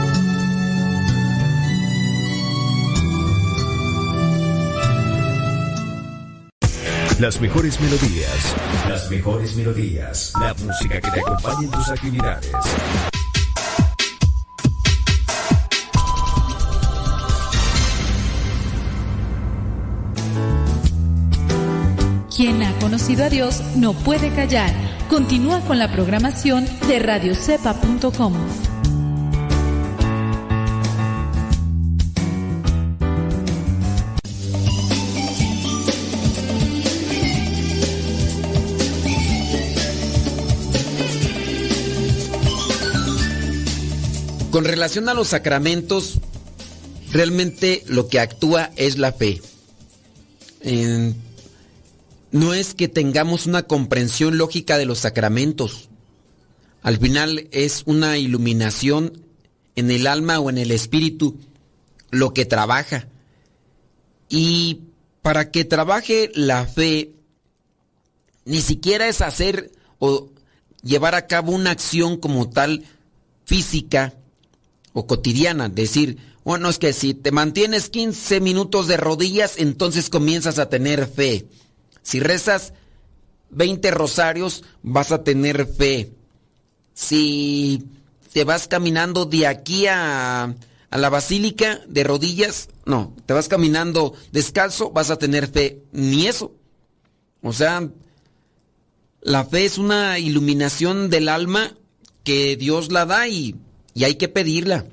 [7.21, 8.55] Las mejores melodías.
[8.89, 10.33] Las mejores melodías.
[10.41, 12.51] La música que te acompañe en tus actividades.
[22.35, 24.73] Quien ha conocido a Dios no puede callar.
[25.07, 28.33] Continúa con la programación de radiocepa.com.
[44.51, 46.19] Con relación a los sacramentos,
[47.13, 49.41] realmente lo que actúa es la fe.
[52.31, 55.87] No es que tengamos una comprensión lógica de los sacramentos.
[56.81, 59.23] Al final es una iluminación
[59.77, 61.37] en el alma o en el espíritu
[62.09, 63.07] lo que trabaja.
[64.27, 64.81] Y
[65.21, 67.13] para que trabaje la fe,
[68.43, 70.29] ni siquiera es hacer o
[70.83, 72.83] llevar a cabo una acción como tal
[73.45, 74.13] física
[74.93, 75.69] o cotidiana.
[75.69, 81.07] Decir, bueno, es que si te mantienes 15 minutos de rodillas, entonces comienzas a tener
[81.07, 81.47] fe.
[82.01, 82.73] Si rezas
[83.51, 86.11] 20 rosarios, vas a tener fe.
[86.93, 87.85] Si
[88.33, 90.43] te vas caminando de aquí a,
[90.89, 95.83] a, la basílica de rodillas, no, te vas caminando descalzo, vas a tener fe.
[95.91, 96.53] Ni eso.
[97.41, 97.89] O sea,
[99.21, 101.75] la fe es una iluminación del alma
[102.23, 103.55] que Dios la da y,
[103.93, 104.85] y hay que pedirla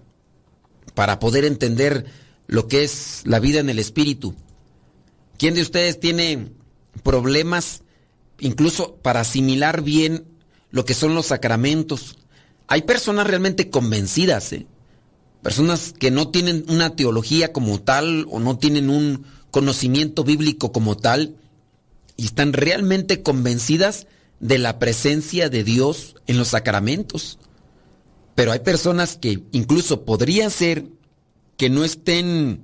[0.95, 2.07] para poder entender
[2.47, 4.35] lo que es la vida en el espíritu.
[5.37, 6.49] ¿Quién de ustedes tiene
[7.03, 7.83] problemas
[8.39, 10.25] incluso para asimilar bien
[10.71, 12.19] lo que son los sacramentos.
[12.67, 14.67] Hay personas realmente convencidas, ¿eh?
[15.43, 20.97] personas que no tienen una teología como tal o no tienen un conocimiento bíblico como
[20.97, 21.37] tal
[22.17, 24.07] y están realmente convencidas
[24.41, 27.39] de la presencia de Dios en los sacramentos.
[28.39, 30.85] Pero hay personas que incluso podría ser
[31.57, 32.63] que no estén,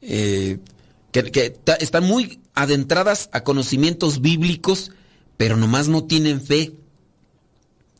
[0.00, 0.58] eh,
[1.12, 4.92] que están muy adentradas a conocimientos bíblicos,
[5.36, 6.72] pero nomás no tienen fe.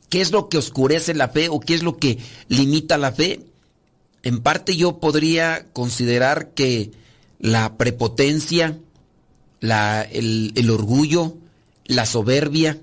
[0.08, 2.16] ¿Qué es lo que oscurece la fe o qué es lo que
[2.48, 3.44] limita la fe?
[4.22, 6.92] En parte yo podría considerar que
[7.38, 8.80] la prepotencia,
[9.60, 11.36] la, el, el orgullo,
[11.84, 12.80] la soberbia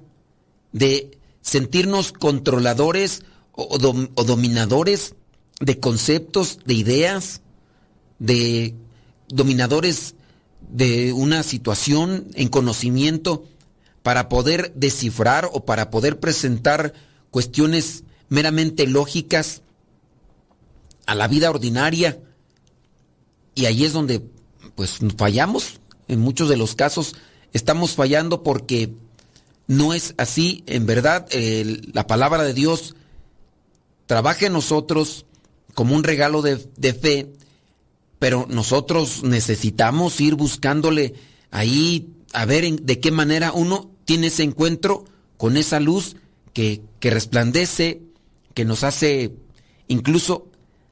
[0.71, 3.23] de sentirnos controladores
[3.53, 5.15] o, dominadores
[5.59, 7.41] de conceptos, de ideas,
[8.19, 8.75] de
[9.27, 10.15] dominadores
[10.69, 13.45] de una situación en conocimiento
[14.01, 16.93] para poder descifrar o para poder presentar
[17.31, 19.61] cuestiones meramente lógicas
[21.05, 22.19] a la vida ordinaria.
[23.55, 24.21] Y ahí es donde
[24.75, 25.79] pues fallamos.
[26.07, 27.15] En muchos de los casos
[27.53, 28.93] estamos fallando porque
[29.67, 30.63] no es así.
[30.65, 31.27] En verdad,
[31.93, 32.95] la palabra de Dios
[34.05, 35.25] trabaja en nosotros
[35.73, 36.57] como un regalo de,
[36.93, 37.33] fe
[38.19, 41.15] pero nosotros necesitamos ir buscándole
[41.51, 45.05] ahí a ver de qué manera uno tiene ese encuentro
[45.37, 46.15] con esa luz
[46.53, 48.01] que, que resplandece,
[48.53, 49.33] que nos hace
[49.87, 50.47] incluso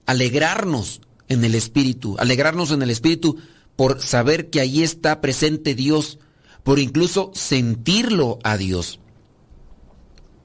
[0.06, 3.38] alegrarnos en el espíritu, alegrarnos en el espíritu
[3.76, 6.20] por saber que ahí está presente Dios,
[6.64, 9.00] por incluso sentirlo a Dios.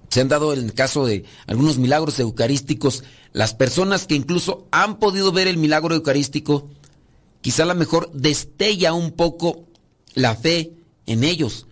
[0.09, 4.99] Se han dado en el caso de algunos milagros eucarísticos, las personas que incluso han
[4.99, 6.71] podido ver el milagro eucarístico,
[7.41, 9.67] quizá a lo mejor destella un poco
[10.15, 10.73] la fe
[11.07, 11.67] en ellos,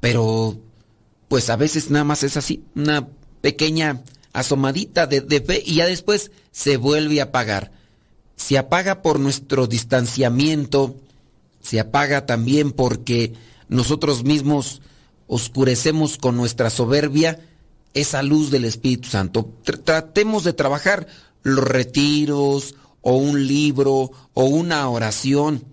[0.00, 0.58] pero
[1.28, 3.08] pues a veces nada más es así, una
[3.40, 7.72] pequeña asomadita de, de fe y ya después se vuelve a apagar.
[8.36, 10.96] Se apaga por nuestro distanciamiento,
[11.60, 13.34] se apaga también porque
[13.68, 14.80] nosotros mismos
[15.26, 17.40] oscurecemos con nuestra soberbia
[17.94, 19.52] esa luz del Espíritu Santo.
[19.84, 21.06] tratemos de trabajar
[21.42, 25.64] los retiros o un libro o una oración.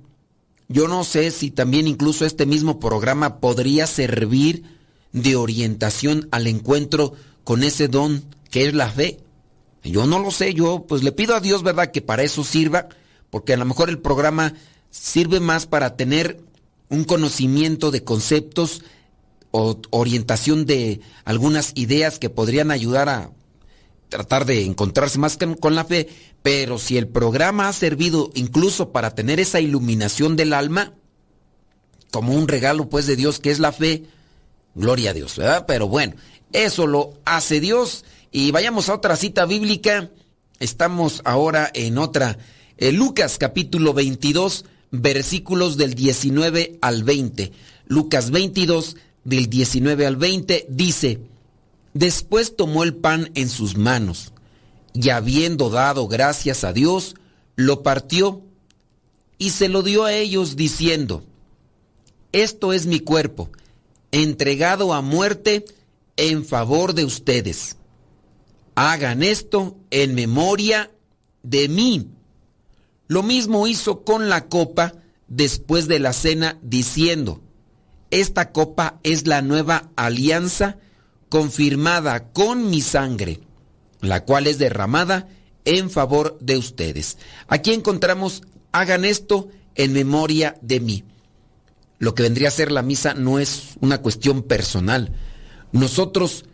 [0.68, 4.64] Yo no sé si también incluso este mismo programa podría servir
[5.12, 7.14] de orientación al encuentro
[7.44, 9.20] con ese don que es la fe.
[9.84, 12.90] Yo no lo sé, yo pues le pido a Dios, ¿verdad?, que para eso sirva,
[13.30, 14.54] porque a lo mejor el programa
[14.90, 16.42] sirve más para tener
[16.90, 18.82] un conocimiento de conceptos
[19.58, 23.32] o orientación de algunas ideas que podrían ayudar a
[24.10, 26.10] tratar de encontrarse más con la fe,
[26.44, 30.94] pero si el programa ha servido incluso para tener esa iluminación del alma,
[32.12, 34.04] como un regalo pues de Dios que es la fe,
[34.74, 35.64] gloria a Dios, ¿verdad?
[35.66, 36.16] Pero bueno,
[36.52, 38.04] eso lo hace Dios
[38.34, 40.12] y vayamos a otra cita bíblica.
[40.60, 42.38] Estamos ahora en otra,
[42.78, 47.54] Lucas capítulo 22, versículos del 19 al 20.
[47.88, 51.20] Lucas 22, del 19 al 20, dice,
[51.94, 54.34] Después tomó el pan en sus manos
[54.94, 57.16] y habiendo dado gracias a Dios,
[57.56, 58.42] lo partió
[59.38, 61.24] y se lo dio a ellos diciendo,
[62.32, 63.50] Esto es mi cuerpo,
[64.12, 65.66] entregado a muerte
[66.18, 67.78] en favor de ustedes.
[68.76, 70.92] Hagan esto en memoria
[71.44, 72.10] de mí.
[73.08, 74.96] Lo mismo hizo con la copa
[75.28, 77.42] después de la cena diciendo,
[78.20, 80.78] esta copa es la nueva alianza
[81.28, 83.42] confirmada con mi sangre,
[84.00, 85.28] la cual es derramada
[85.66, 87.18] en favor de ustedes.
[87.48, 91.04] Aquí encontramos, hagan esto en memoria de mí.
[92.00, 95.12] Lo que vendría a ser la misa no es una cuestión personal.
[95.74, 96.46] Nosotros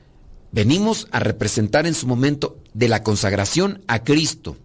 [0.51, 4.57] venimos a representar en su momento de la consagración a Cristo.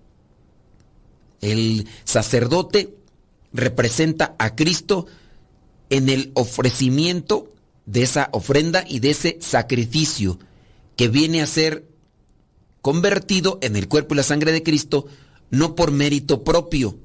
[1.42, 2.94] El sacerdote
[3.52, 5.06] representa a Cristo
[5.90, 7.52] en el ofrecimiento
[7.86, 10.38] de esa ofrenda y de ese sacrificio
[10.96, 11.86] que viene a ser
[12.82, 15.06] convertido en el cuerpo y la sangre de Cristo,
[15.50, 16.98] no por mérito propio,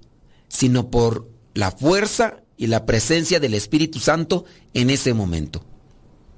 [0.47, 5.63] sino por la fuerza y la presencia del Espíritu Santo en ese momento.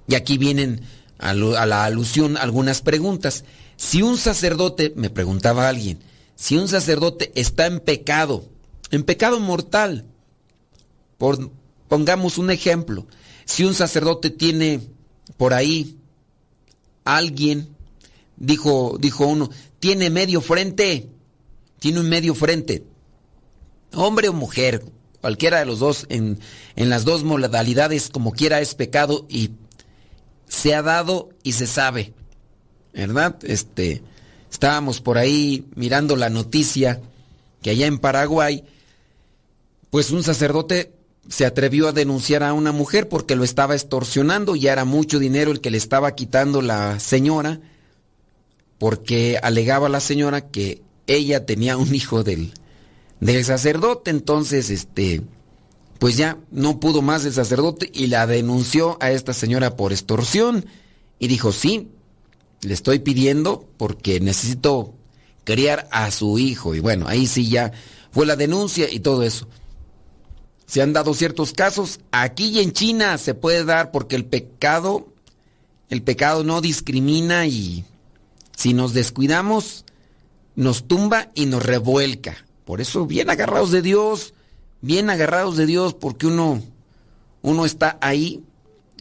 [0.08, 0.82] Y aquí vienen
[1.18, 3.46] a, la alusión algunas preguntas.
[3.76, 6.00] Si un sacerdote, me preguntaba alguien,
[6.36, 8.46] si un sacerdote está en pecado,
[8.91, 10.06] en pecado mortal,
[11.18, 11.52] por,
[11.94, 13.06] pongamos un ejemplo,
[13.46, 14.82] si un sacerdote tiene
[15.38, 16.00] por ahí
[17.06, 17.70] alguien,
[18.36, 21.12] dijo, dijo uno, tiene medio frente,
[21.78, 22.84] tiene un medio frente,
[23.94, 24.84] hombre o mujer,
[25.22, 26.39] cualquiera de los dos, en,
[26.76, 29.52] en las dos modalidades, como quiera, es pecado y
[30.48, 32.16] se ha dado y se sabe,
[32.91, 33.38] ¿verdad?
[33.44, 34.02] Este,
[34.52, 37.04] estábamos por ahí mirando la noticia
[37.62, 38.64] que allá en Paraguay,
[39.91, 44.74] pues un sacerdote se atrevió a denunciar a una mujer porque lo estaba extorsionando, ya
[44.74, 47.62] era mucho dinero el que le estaba quitando la señora,
[48.78, 52.54] porque alegaba la señora que ella tenía un hijo del,
[53.20, 55.22] del sacerdote, entonces este
[56.00, 60.66] pues ya no pudo más el sacerdote y la denunció a esta señora por extorsión
[61.18, 61.88] y dijo, "Sí,
[62.62, 64.94] le estoy pidiendo porque necesito
[65.46, 67.72] criar a su hijo." Y bueno, ahí sí ya
[68.12, 69.48] fue la denuncia y todo eso.
[70.66, 71.99] Se han dado ciertos casos.
[72.11, 75.07] Aquí y en China se puede dar porque el pecado,
[75.89, 77.86] el pecado no discrimina y
[78.55, 79.86] si nos descuidamos,
[80.55, 82.45] nos tumba y nos revuelca.
[82.66, 84.34] Por eso, bien agarrados de Dios,
[84.82, 86.61] bien agarrados de Dios, porque uno,
[87.41, 88.43] uno está ahí,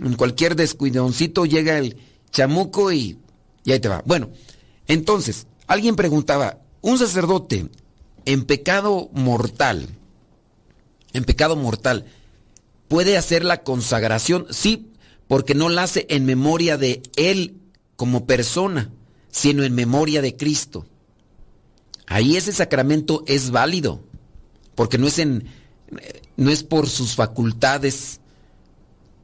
[0.00, 1.96] en cualquier descuidoncito llega el
[2.30, 3.18] chamuco y,
[3.64, 4.02] y ahí te va.
[4.04, 4.30] Bueno,
[4.86, 7.68] entonces, alguien preguntaba, un sacerdote
[8.24, 9.88] en pecado mortal,
[11.12, 12.06] en pecado mortal,
[12.88, 14.92] puede hacer la consagración, sí,
[15.28, 17.56] porque no la hace en memoria de él
[17.96, 18.90] como persona,
[19.30, 20.86] sino en memoria de Cristo.
[22.06, 24.02] Ahí ese sacramento es válido,
[24.74, 25.48] porque no es en
[26.36, 28.20] no es por sus facultades.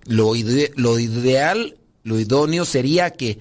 [0.05, 0.33] Lo,
[0.77, 3.39] lo ideal, lo idóneo sería que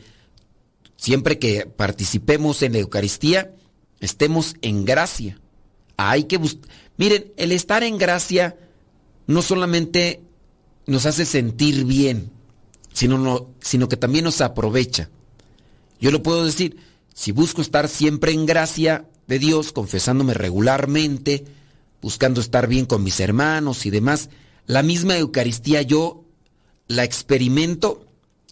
[0.97, 3.53] siempre que participemos en la Eucaristía,
[3.99, 5.39] estemos en gracia.
[5.97, 8.57] Hay que buscar Miren, el estar en gracia
[9.27, 10.21] no solamente
[10.87, 12.31] nos hace sentir bien,
[12.91, 15.09] sino, sino que también nos aprovecha.
[15.99, 16.77] Yo lo puedo decir,
[17.13, 21.45] si busco estar siempre en gracia de Dios, confesándome regularmente,
[22.01, 24.29] buscando estar bien con mis hermanos y demás,
[24.65, 26.23] la misma Eucaristía yo
[26.87, 28.05] la experimento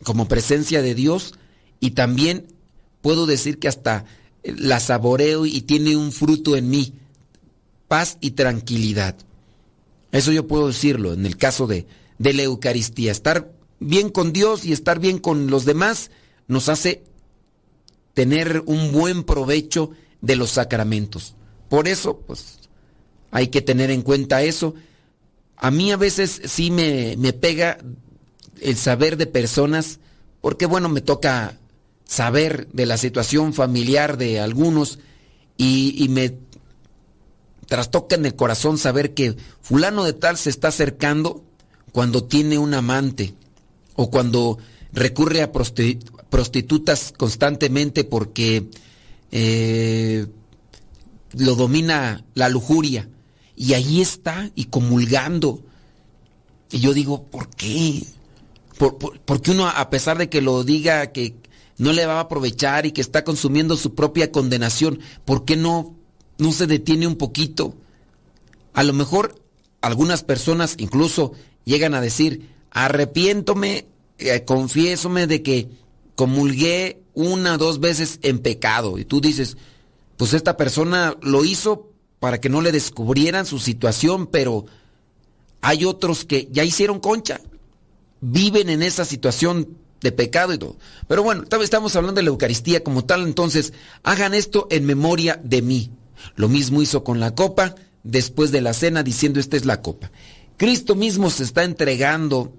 [0.03, 1.33] como presencia de Dios
[1.79, 2.47] y también
[3.01, 4.05] puedo decir que hasta
[4.43, 6.93] la saboreo y tiene un fruto en mí
[7.87, 9.15] paz y tranquilidad.
[10.11, 13.11] Eso yo puedo decirlo en el caso de, de la Eucaristía.
[13.11, 16.11] Estar bien con Dios y estar bien con los demás
[16.47, 17.03] nos hace
[18.13, 21.35] tener un buen provecho de los sacramentos.
[21.69, 22.59] Por eso, pues,
[23.31, 24.75] hay que tener en cuenta eso.
[25.57, 27.77] A mí a veces sí me, me pega
[28.61, 29.99] el saber de personas,
[30.41, 31.59] porque bueno, me toca
[32.05, 34.99] saber de la situación familiar de algunos
[35.57, 36.29] y, y me
[37.67, 41.43] trastoca en el corazón saber que fulano de tal se está acercando
[41.91, 43.33] cuando tiene un amante
[43.95, 44.57] o cuando
[44.91, 48.69] recurre a prostitutas constantemente porque
[49.31, 50.27] eh,
[51.33, 53.09] lo domina la lujuria.
[53.55, 55.61] Y ahí está, y comulgando.
[56.71, 58.03] Y yo digo, ¿por qué?
[58.77, 61.35] ¿Por, porque uno, a pesar de que lo diga que
[61.77, 65.95] no le va a aprovechar y que está consumiendo su propia condenación, ¿por qué no,
[66.37, 67.75] no se detiene un poquito?
[68.73, 69.41] A lo mejor
[69.81, 71.33] algunas personas incluso
[71.63, 73.85] llegan a decir, arrepiéntome,
[74.17, 75.69] eh, confiésome de que
[76.15, 78.97] comulgué una o dos veces en pecado.
[78.97, 79.57] Y tú dices,
[80.17, 84.65] pues esta persona lo hizo para que no le descubrieran su situación, pero
[85.61, 87.41] hay otros que ya hicieron concha,
[88.21, 90.77] viven en esa situación de pecado y todo.
[91.07, 93.73] Pero bueno, estamos hablando de la Eucaristía como tal, entonces
[94.03, 95.91] hagan esto en memoria de mí.
[96.35, 100.11] Lo mismo hizo con la copa después de la cena diciendo esta es la copa.
[100.57, 102.53] Cristo mismo se está entregando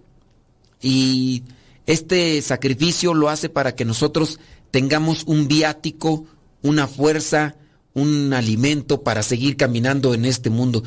[0.82, 1.44] y
[1.86, 4.38] este sacrificio lo hace para que nosotros
[4.70, 6.26] tengamos un viático,
[6.62, 7.56] una fuerza,
[7.94, 10.82] un alimento para seguir caminando en este mundo.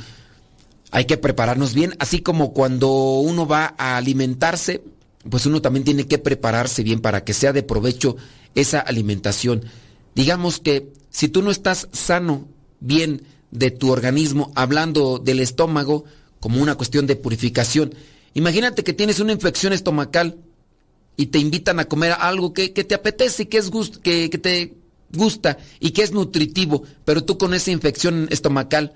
[0.92, 4.84] Hay que prepararnos bien, así como cuando uno va a alimentarse,
[5.30, 8.16] pues uno también tiene que prepararse bien para que sea de provecho
[8.56, 9.66] esa alimentación.
[10.16, 12.48] Digamos que si tú no estás sano,
[12.80, 16.06] bien de tu organismo, hablando del estómago
[16.40, 17.94] como una cuestión de purificación,
[18.34, 20.38] imagínate que tienes una infección estomacal
[21.18, 23.72] y te invitan a comer algo que, te apetece, que, es
[24.02, 24.74] que, que te
[25.12, 28.94] gusta y que es nutritivo, pero tú con esa infección estomacal,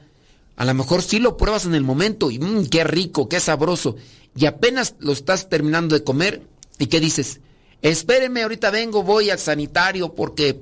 [0.55, 3.95] a lo mejor sí lo pruebas en el momento y mmm, qué rico, qué sabroso,
[4.35, 6.43] y apenas lo estás terminando de comer
[6.79, 7.41] y qué dices,
[7.81, 10.61] espéreme, ahorita vengo, voy al sanitario porque...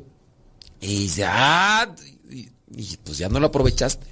[0.83, 1.93] Y ya,
[2.75, 4.07] y pues ya no lo aprovechaste.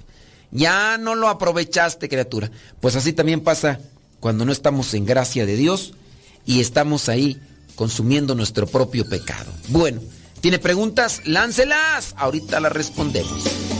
[0.52, 2.50] Ya no lo aprovechaste, criatura.
[2.80, 3.80] Pues así también pasa
[4.18, 5.94] cuando no estamos en gracia de Dios
[6.44, 7.40] y estamos ahí
[7.76, 9.52] consumiendo nuestro propio pecado.
[9.68, 10.00] Bueno,
[10.40, 11.22] ¿tiene preguntas?
[11.24, 12.14] Láncelas.
[12.16, 13.79] Ahorita las respondemos.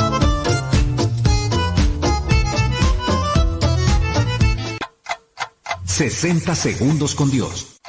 [6.01, 7.79] ...60 segundos con Dios.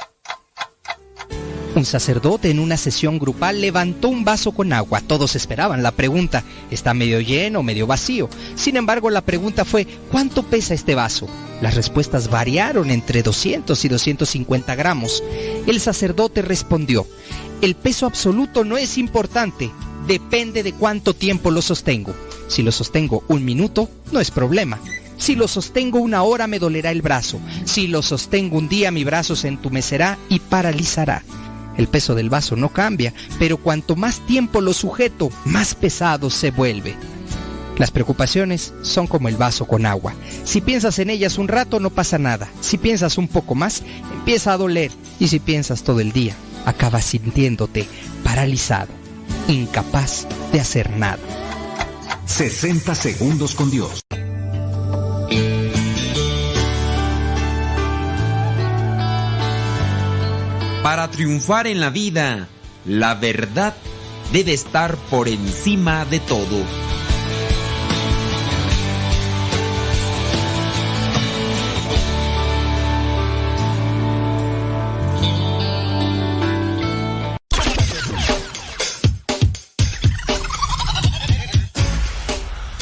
[1.73, 5.01] Un sacerdote en una sesión grupal levantó un vaso con agua.
[5.01, 8.29] Todos esperaban la pregunta, ¿está medio lleno, medio vacío?
[8.53, 11.27] Sin embargo, la pregunta fue, ¿cuánto pesa este vaso?
[11.59, 15.23] Las respuestas variaron entre 200 y 250 gramos.
[15.65, 17.07] El sacerdote respondió,
[17.63, 19.71] el peso absoluto no es importante,
[20.05, 22.13] depende de cuánto tiempo lo sostengo.
[22.47, 24.79] Si lo sostengo un minuto, no es problema.
[25.17, 27.39] Si lo sostengo una hora me dolerá el brazo.
[27.65, 31.23] Si lo sostengo un día mi brazo se entumecerá y paralizará.
[31.77, 36.51] El peso del vaso no cambia, pero cuanto más tiempo lo sujeto, más pesado se
[36.51, 36.95] vuelve.
[37.77, 40.13] Las preocupaciones son como el vaso con agua.
[40.43, 42.47] Si piensas en ellas un rato no pasa nada.
[42.61, 43.81] Si piensas un poco más,
[44.13, 44.91] empieza a doler.
[45.19, 46.35] Y si piensas todo el día,
[46.65, 47.87] acabas sintiéndote
[48.23, 48.91] paralizado,
[49.47, 51.19] incapaz de hacer nada.
[52.25, 54.03] 60 segundos con Dios.
[60.83, 62.49] Para triunfar en la vida,
[62.83, 63.73] la verdad
[64.33, 66.57] debe estar por encima de todo.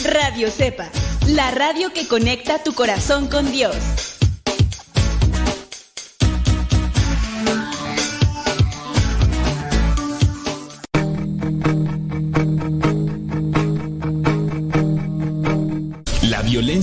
[0.04, 0.89] Radio Cepa,
[1.28, 3.76] la radio que conecta tu corazón con Dios.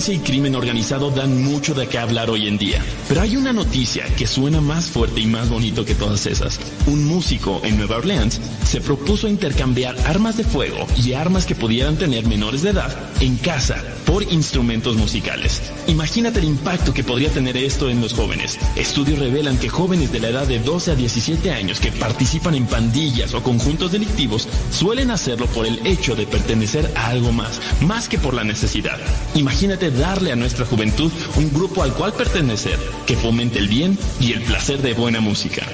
[0.07, 2.81] Y crimen organizado dan mucho de qué hablar hoy en día.
[3.09, 6.57] Pero hay una noticia que suena más fuerte y más bonito que todas esas.
[6.87, 11.97] Un músico en Nueva Orleans se propuso intercambiar armas de fuego y armas que pudieran
[11.97, 15.61] tener menores de edad en casa por instrumentos musicales.
[15.87, 18.57] Imagínate el impacto que podría tener esto en los jóvenes.
[18.75, 22.65] Estudios revelan que jóvenes de la edad de 12 a 17 años que participan en
[22.65, 28.07] pandillas o conjuntos delictivos suelen hacerlo por el hecho de pertenecer a algo más, más
[28.07, 28.97] que por la necesidad.
[29.35, 34.33] Imagínate darle a nuestra juventud un grupo al cual pertenecer, que fomente el bien y
[34.33, 35.65] el placer de buena música.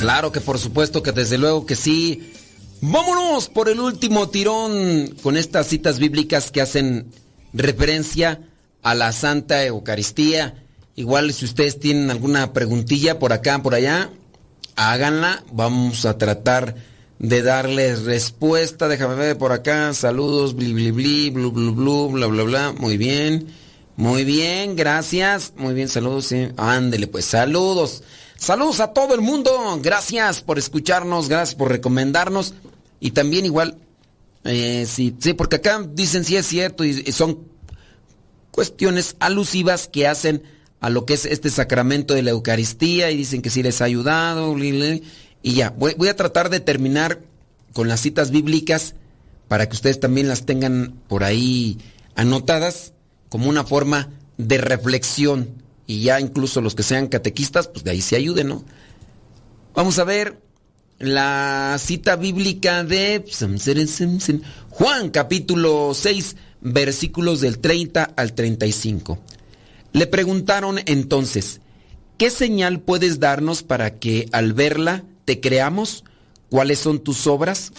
[0.00, 2.32] Claro que por supuesto que desde luego que sí.
[2.80, 7.12] Vámonos por el último tirón con estas citas bíblicas que hacen
[7.52, 8.40] referencia
[8.82, 10.64] a la Santa Eucaristía.
[10.96, 14.10] Igual si ustedes tienen alguna preguntilla por acá, por allá,
[14.76, 15.44] háganla.
[15.52, 16.74] Vamos a tratar
[17.18, 18.88] de darles respuesta.
[18.88, 19.92] Déjame ver por acá.
[19.94, 22.72] Saludos, bli, bli, bli, blu, blu, blu, bla, bla, bla.
[22.72, 23.48] Muy bien.
[23.96, 25.52] Muy bien, gracias.
[25.56, 26.26] Muy bien, saludos.
[26.26, 26.48] Sí.
[26.56, 28.02] Ándele, pues, saludos.
[28.38, 29.80] Saludos a todo el mundo.
[29.82, 32.54] Gracias por escucharnos, gracias por recomendarnos.
[33.00, 33.76] Y también igual,
[34.44, 37.40] eh, sí, sí, porque acá dicen sí es cierto y, y, son
[38.50, 40.42] cuestiones alusivas que hacen
[40.80, 43.84] a lo que es este sacramento de la Eucaristía y dicen que sí les ha
[43.84, 44.56] ayudado.
[44.58, 45.02] Y
[45.54, 47.20] ya, voy, voy a tratar de terminar
[47.72, 48.94] con las citas bíblicas
[49.48, 51.78] para que ustedes también las tengan por ahí
[52.14, 52.92] anotadas
[53.28, 58.00] como una forma de reflexión y ya incluso los que sean catequistas, pues de ahí
[58.00, 58.64] se ayuden, ¿no?
[59.74, 60.40] Vamos a ver
[60.98, 63.24] la cita bíblica de
[64.70, 69.18] Juan capítulo 6 versículos del 30 al 35.
[69.92, 71.60] Le preguntaron entonces,
[72.16, 76.04] ¿qué señal puedes darnos para que al verla te creamos?
[76.50, 77.72] ¿Cuáles son tus obras?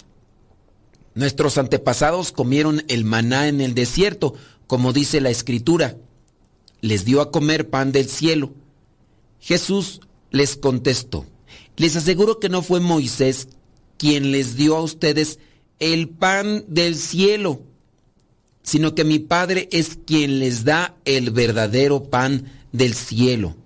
[1.14, 4.34] Nuestros antepasados comieron el maná en el desierto,
[4.66, 5.96] como dice la escritura
[6.80, 8.52] les dio a comer pan del cielo.
[9.40, 10.00] Jesús
[10.30, 11.26] les contestó,
[11.76, 13.48] les aseguro que no fue Moisés
[13.96, 15.38] quien les dio a ustedes
[15.78, 17.62] el pan del cielo,
[18.62, 23.56] sino que mi Padre es quien les da el verdadero pan del cielo.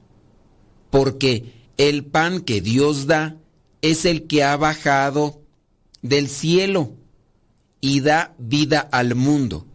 [0.91, 3.37] Porque el pan que Dios da
[3.83, 5.41] es el que ha bajado
[6.03, 6.93] del cielo
[7.81, 9.67] y da vida al mundo.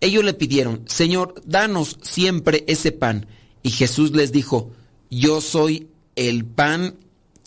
[0.00, 3.26] Ellos le pidieron, Señor, danos siempre ese pan.
[3.62, 4.72] Y Jesús les dijo,
[5.10, 6.96] yo soy el pan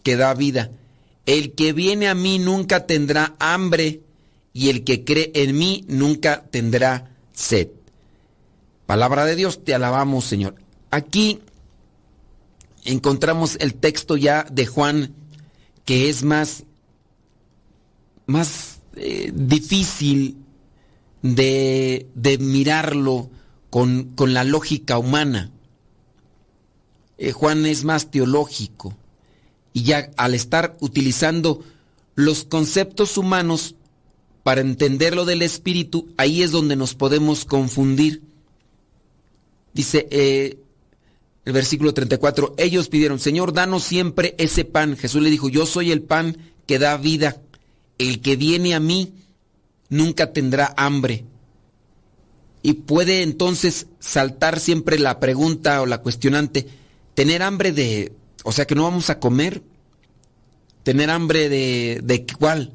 [0.06, 0.70] que da vida.
[1.26, 4.02] El que viene a mí nunca tendrá hambre
[4.54, 7.70] y el que cree en mí nunca tendrá sed.
[8.86, 10.56] Palabra de Dios, te alabamos, Señor.
[10.92, 11.42] Aquí
[12.84, 15.16] encontramos el texto ya de Juan
[15.86, 16.66] que es más,
[18.28, 20.38] más eh, difícil
[21.24, 23.32] de, de mirarlo
[23.72, 25.52] con, con, la lógica humana.
[27.18, 28.96] Eh, Juan es más teológico
[29.76, 31.62] y ya al estar utilizando
[32.16, 33.76] los conceptos humanos
[34.42, 38.22] para entender lo del espíritu, ahí es donde nos podemos confundir.
[39.74, 40.60] Dice eh,
[41.44, 44.96] el versículo 34, ellos pidieron, Señor, danos siempre ese pan.
[44.96, 47.42] Jesús le dijo, yo soy el pan que da vida.
[47.98, 49.12] El que viene a mí
[49.90, 51.26] nunca tendrá hambre.
[52.62, 56.66] Y puede entonces saltar siempre la pregunta o la cuestionante,
[57.14, 58.14] tener hambre de,
[58.46, 59.62] o sea que no vamos a comer,
[60.84, 62.74] tener hambre de, de cuál.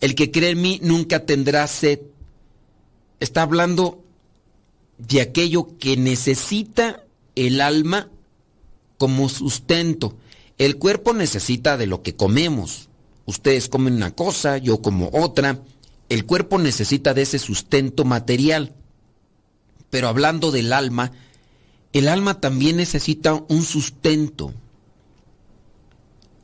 [0.00, 2.00] El que cree en mí nunca tendrá sed.
[3.18, 4.04] Está hablando
[4.98, 8.08] de aquello que necesita el alma
[8.98, 10.16] como sustento.
[10.58, 12.88] El cuerpo necesita de lo que comemos.
[13.24, 15.62] Ustedes comen una cosa, yo como otra
[16.12, 18.74] el cuerpo necesita de ese sustento material.
[19.88, 21.12] Pero hablando del alma,
[21.94, 24.52] el alma también necesita un sustento.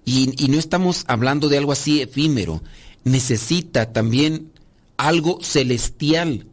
[0.08, 2.62] Y, no estamos hablando de algo así efímero.
[3.04, 4.52] Necesita también
[4.96, 6.46] algo celestial.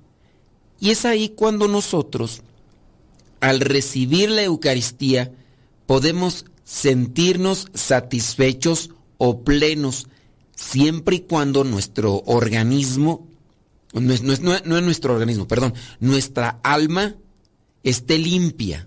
[0.77, 2.41] Y es ahí cuando nosotros,
[3.39, 5.31] al recibir la Eucaristía,
[5.85, 8.89] podemos sentirnos satisfechos
[9.19, 10.09] o plenos
[10.53, 13.25] siempre y cuando nuestro organismo,
[13.93, 14.33] no es, no,
[14.65, 17.15] no nuestro organismo, perdón, nuestra alma
[17.83, 18.85] esté limpia.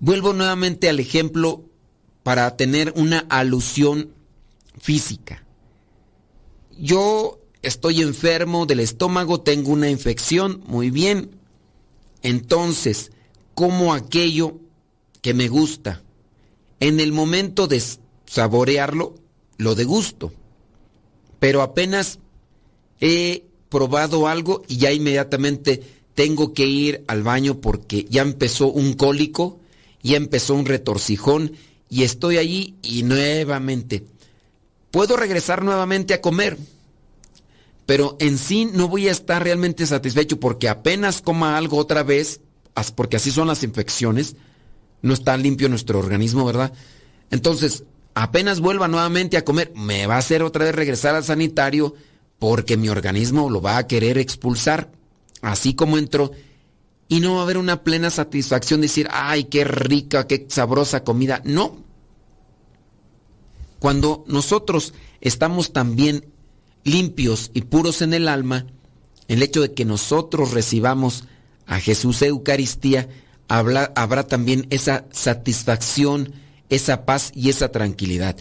[0.00, 1.64] Vuelvo nuevamente al ejemplo
[2.24, 4.10] para tener una alusión
[4.80, 5.44] física.
[6.76, 11.30] Yo estoy enfermo del estómago, tengo una infección, muy bien.
[12.22, 13.12] entonces
[13.54, 14.58] como aquello
[15.22, 16.02] que me gusta.
[16.80, 17.82] En el momento de
[18.26, 19.14] saborearlo,
[19.58, 20.32] lo degusto.
[21.38, 22.18] Pero apenas
[23.00, 25.82] he probado algo y ya inmediatamente
[26.14, 29.60] tengo que ir al baño porque ya empezó un cólico,
[30.02, 31.52] ya empezó un retorcijón
[31.94, 34.04] y estoy allí y nuevamente
[34.90, 36.58] puedo regresar nuevamente a comer.
[37.86, 42.40] Pero en sí no voy a estar realmente satisfecho porque apenas coma algo otra vez,
[42.96, 44.34] porque así son las infecciones,
[45.02, 46.72] no está limpio nuestro organismo, ¿verdad?
[47.30, 47.84] Entonces,
[48.14, 51.94] apenas vuelva nuevamente a comer, me va a hacer otra vez regresar al sanitario
[52.40, 54.90] porque mi organismo lo va a querer expulsar,
[55.42, 56.32] así como entró,
[57.06, 61.04] y no va a haber una plena satisfacción de decir, ay, qué rica, qué sabrosa
[61.04, 61.40] comida.
[61.44, 61.83] No.
[63.84, 66.24] Cuando nosotros estamos también
[66.84, 68.64] limpios y puros en el alma,
[69.28, 71.24] el hecho de que nosotros recibamos
[71.66, 73.10] a Jesús Eucaristía,
[73.46, 76.32] habrá también esa satisfacción,
[76.70, 78.38] esa paz y esa tranquilidad.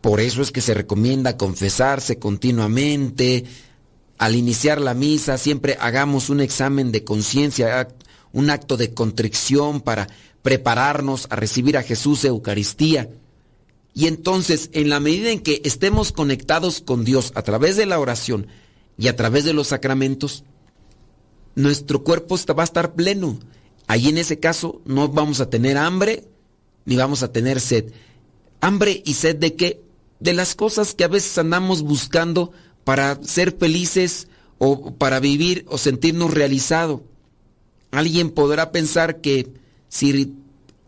[0.00, 3.44] Por eso es que se recomienda confesarse continuamente.
[4.18, 7.86] Al iniciar la misa siempre hagamos un examen de conciencia,
[8.32, 10.08] un acto de contrición para
[10.42, 13.08] prepararnos a recibir a Jesús Eucaristía.
[13.94, 18.00] Y entonces, en la medida en que estemos conectados con Dios a través de la
[18.00, 18.46] oración
[18.96, 20.44] y a través de los sacramentos,
[21.54, 23.38] nuestro cuerpo va a estar pleno.
[23.86, 26.24] Ahí en ese caso no vamos a tener hambre
[26.84, 27.92] ni vamos a tener sed.
[28.60, 29.82] ¿Hambre y sed de qué?
[30.20, 32.52] De las cosas que a veces andamos buscando
[32.84, 34.28] para ser felices
[34.58, 37.00] o para vivir o sentirnos realizados.
[37.90, 39.52] Alguien podrá pensar que
[39.88, 40.34] si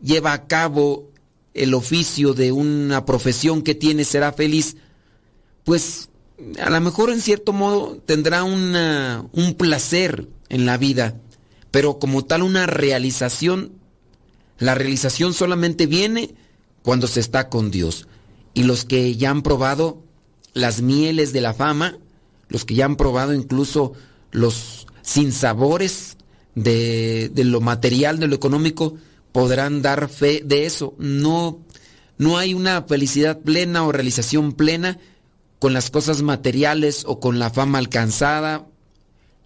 [0.00, 1.10] lleva a cabo
[1.54, 4.76] el oficio de una profesión que tiene será feliz,
[5.62, 6.08] pues
[6.60, 11.20] a lo mejor en cierto modo tendrá una, un placer en la vida,
[11.70, 13.72] pero como tal una realización,
[14.58, 16.34] la realización solamente viene
[16.82, 18.08] cuando se está con Dios.
[18.52, 20.02] Y los que ya han probado
[20.52, 21.98] las mieles de la fama,
[22.48, 23.92] los que ya han probado incluso
[24.30, 26.16] los sinsabores
[26.54, 28.94] de, de lo material, de lo económico,
[29.34, 30.94] podrán dar fe de eso.
[30.96, 31.58] No,
[32.16, 34.98] no hay una felicidad plena o realización plena
[35.58, 38.68] con las cosas materiales o con la fama alcanzada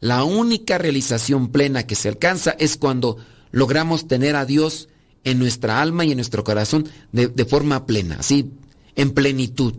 [0.00, 3.16] la única realización plena que se alcanza es cuando
[3.50, 4.88] logramos tener a Dios
[5.24, 8.52] en nuestra alma y en nuestro corazón de, forma plena, así,
[8.94, 9.74] en plenitud.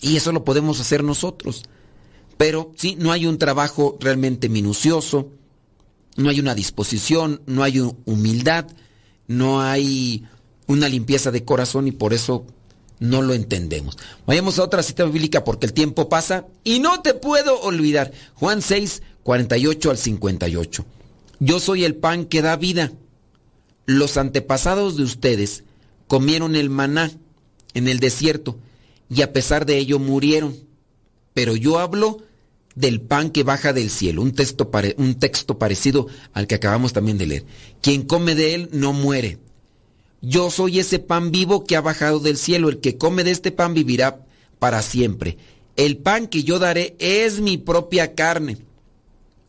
[0.00, 1.62] Y eso lo podemos hacer nosotros.
[2.36, 5.30] Pero sí, no hay un trabajo realmente minucioso,
[6.18, 8.66] no hay una disposición, no hay humildad,
[9.28, 10.24] no hay
[10.66, 12.44] una limpieza de corazón y por eso
[12.98, 13.96] no lo entendemos.
[14.26, 18.10] Vayamos a otra cita bíblica porque el tiempo pasa y no te puedo olvidar.
[18.34, 20.84] Juan 6, 48 al 58.
[21.38, 22.90] Yo soy el pan que da vida.
[23.86, 25.62] Los antepasados de ustedes
[26.08, 27.12] comieron el maná
[27.74, 28.58] en el desierto
[29.08, 30.56] y a pesar de ello murieron.
[31.32, 32.18] Pero yo hablo
[32.78, 37.18] del pan que baja del cielo, un texto, un texto parecido al que acabamos también
[37.18, 37.44] de leer.
[37.80, 39.38] Quien come de él no muere
[40.20, 42.68] yo soy ese pan vivo que ha bajado del cielo.
[42.68, 44.24] El que come de este pan vivirá
[44.58, 45.38] para siempre.
[45.76, 48.58] El pan que yo daré es mi propia carne.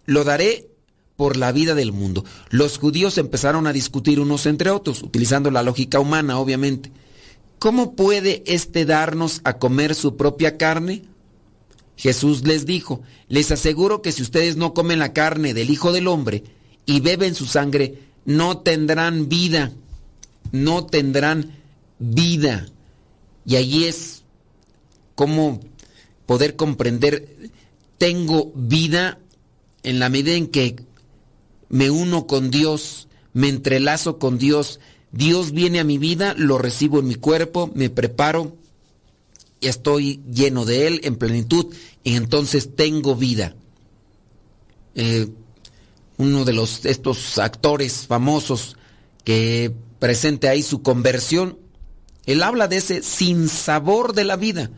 [0.06, 0.68] Lo daré
[1.16, 2.24] por la vida del mundo.
[2.50, 6.92] Los judíos empezaron a discutir unos entre otros, utilizando la lógica humana, obviamente.
[7.58, 11.04] ¿Cómo puede éste darnos a comer su propia carne?
[12.00, 16.08] Jesús les dijo, les aseguro que si ustedes no comen la carne del Hijo del
[16.08, 16.44] Hombre
[16.88, 19.72] y beben su sangre, no tendrán vida
[20.52, 21.56] no tendrán
[22.00, 22.68] vida.
[23.46, 24.24] Y allí es
[25.16, 25.60] como
[26.26, 27.52] poder comprender,
[27.98, 29.20] tengo vida
[29.84, 30.76] en la medida en que
[31.70, 34.80] me uno con Dios, me entrelazo con Dios,
[35.12, 38.56] Dios viene a mi vida, lo recibo en mi cuerpo, me preparo,
[39.68, 43.56] estoy lleno de Él en plenitud, y entonces tengo vida.
[44.96, 45.28] Eh,
[46.18, 48.76] uno de los estos actores famosos
[49.24, 51.58] que presente ahí su conversión.
[52.26, 54.70] Él habla de ese sinsabor de la vida.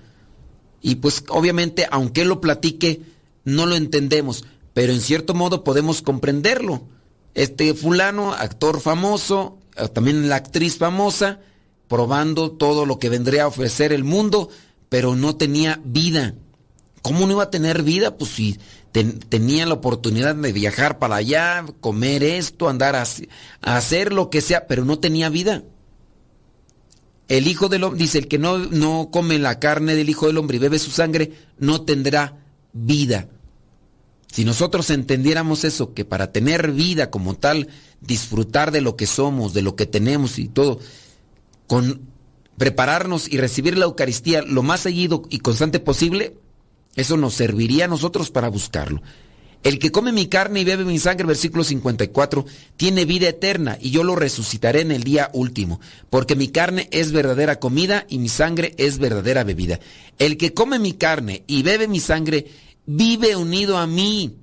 [0.81, 3.01] Y pues obviamente, aunque lo platique,
[3.43, 6.83] no lo entendemos, pero en cierto modo podemos comprenderlo.
[7.33, 11.39] Este fulano, actor famoso, eh, también la actriz famosa,
[11.87, 14.49] probando todo lo que vendría a ofrecer el mundo,
[14.91, 16.35] pero no tenía vida.
[17.01, 18.17] ¿Cómo no iba a tener vida?
[18.17, 18.59] Pues si
[18.91, 23.05] tenía la oportunidad de viajar para allá, comer esto, andar a,
[23.61, 25.63] hacer lo que sea, pero no tenía vida.
[27.29, 30.37] El Hijo del Hombre, dice, el que no, no come la carne del Hijo del
[30.37, 32.39] Hombre y bebe su sangre, no tendrá
[32.73, 33.29] vida.
[34.29, 37.69] Si nosotros entendiéramos eso, que para tener vida como tal,
[38.01, 40.79] disfrutar de lo que somos, de lo que tenemos y todo,
[41.65, 42.10] con
[42.61, 46.35] prepararnos y recibir la Eucaristía lo más seguido y constante posible,
[46.95, 49.01] eso nos serviría a nosotros para buscarlo.
[49.63, 52.45] El que come mi carne y bebe mi sangre, versículo 54,
[52.77, 55.81] tiene vida eterna y yo lo resucitaré en el día último,
[56.11, 59.79] porque mi carne es verdadera comida y mi sangre es verdadera bebida.
[60.19, 62.45] El que come mi carne y bebe mi sangre,
[62.85, 64.35] vive unido a mí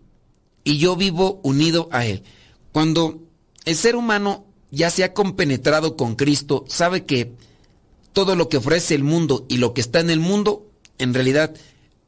[0.64, 2.24] y yo vivo unido a él.
[2.72, 3.22] Cuando
[3.64, 7.46] el ser humano ya se ha compenetrado con Cristo, sabe que
[8.18, 10.66] todo lo que ofrece el mundo y lo que está en el mundo,
[10.98, 11.54] en realidad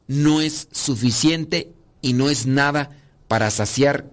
[0.07, 2.89] no es suficiente y no es nada
[3.29, 4.11] para saciar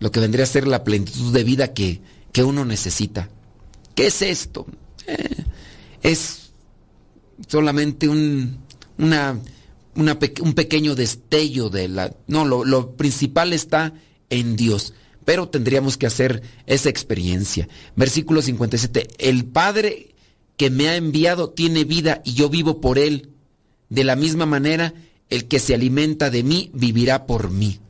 [0.00, 2.00] lo que vendría a ser la plenitud de vida que,
[2.44, 3.30] uno necesita.
[3.94, 4.66] ¿Qué es esto?
[5.06, 5.44] Eh,
[6.02, 6.50] es
[7.46, 8.58] solamente un,
[8.98, 12.12] un pequeño destello de la...
[12.26, 13.94] No, lo, lo principal está
[14.30, 17.68] en Dios pero tendríamos que hacer esa experiencia.
[17.94, 20.09] Versículo 57, el Padre
[20.60, 23.30] que me ha enviado tiene vida y yo vivo por él.
[23.88, 24.92] De la misma manera,
[25.30, 27.80] el que se alimenta de mí vivirá por mí.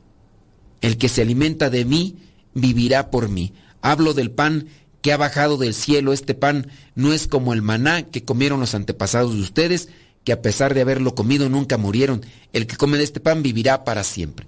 [0.79, 2.15] El que se alimenta de mí
[2.53, 3.51] vivirá por mí.
[3.81, 4.69] Hablo del pan
[5.01, 6.13] que ha bajado del cielo.
[6.13, 9.89] Este pan no es como el maná que comieron los antepasados de ustedes,
[10.23, 12.25] que a pesar de haberlo comido nunca murieron.
[12.53, 14.47] El que come de este pan vivirá para siempre.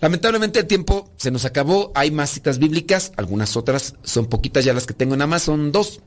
[0.00, 1.90] Lamentablemente el tiempo se nos acabó.
[1.96, 6.00] Hay más citas bíblicas, algunas otras son poquitas ya las que tengo en Amazon, dos.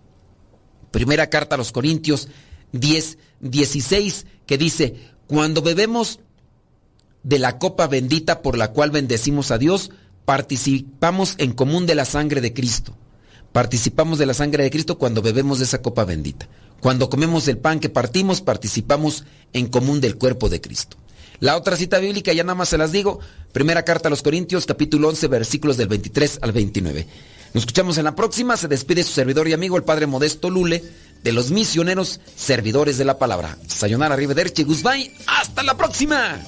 [0.94, 2.28] Primera carta a los Corintios
[2.74, 4.94] 10, 16, que dice,
[5.26, 6.20] cuando bebemos
[7.24, 9.89] de la copa bendita por la cual bendecimos a Dios,
[10.26, 12.96] participamos en común de la sangre de Cristo.
[13.52, 16.48] Participamos de la sangre de Cristo cuando bebemos de esa copa bendita.
[16.80, 20.98] Cuando comemos el pan que partimos, participamos en común del cuerpo de Cristo.
[21.39, 23.20] La otra cita bíblica, ya nada más se las digo,
[23.52, 27.08] primera carta a los Corintios, capítulo 11, versículos del 23 al 29.
[27.54, 30.84] Nos escuchamos en la próxima, se despide su servidor y amigo, el Padre Modesto Lule,
[31.24, 33.58] de los misioneros servidores de la palabra.
[33.68, 36.39] Sayonara, arrivederci, goodbye, hasta la próxima.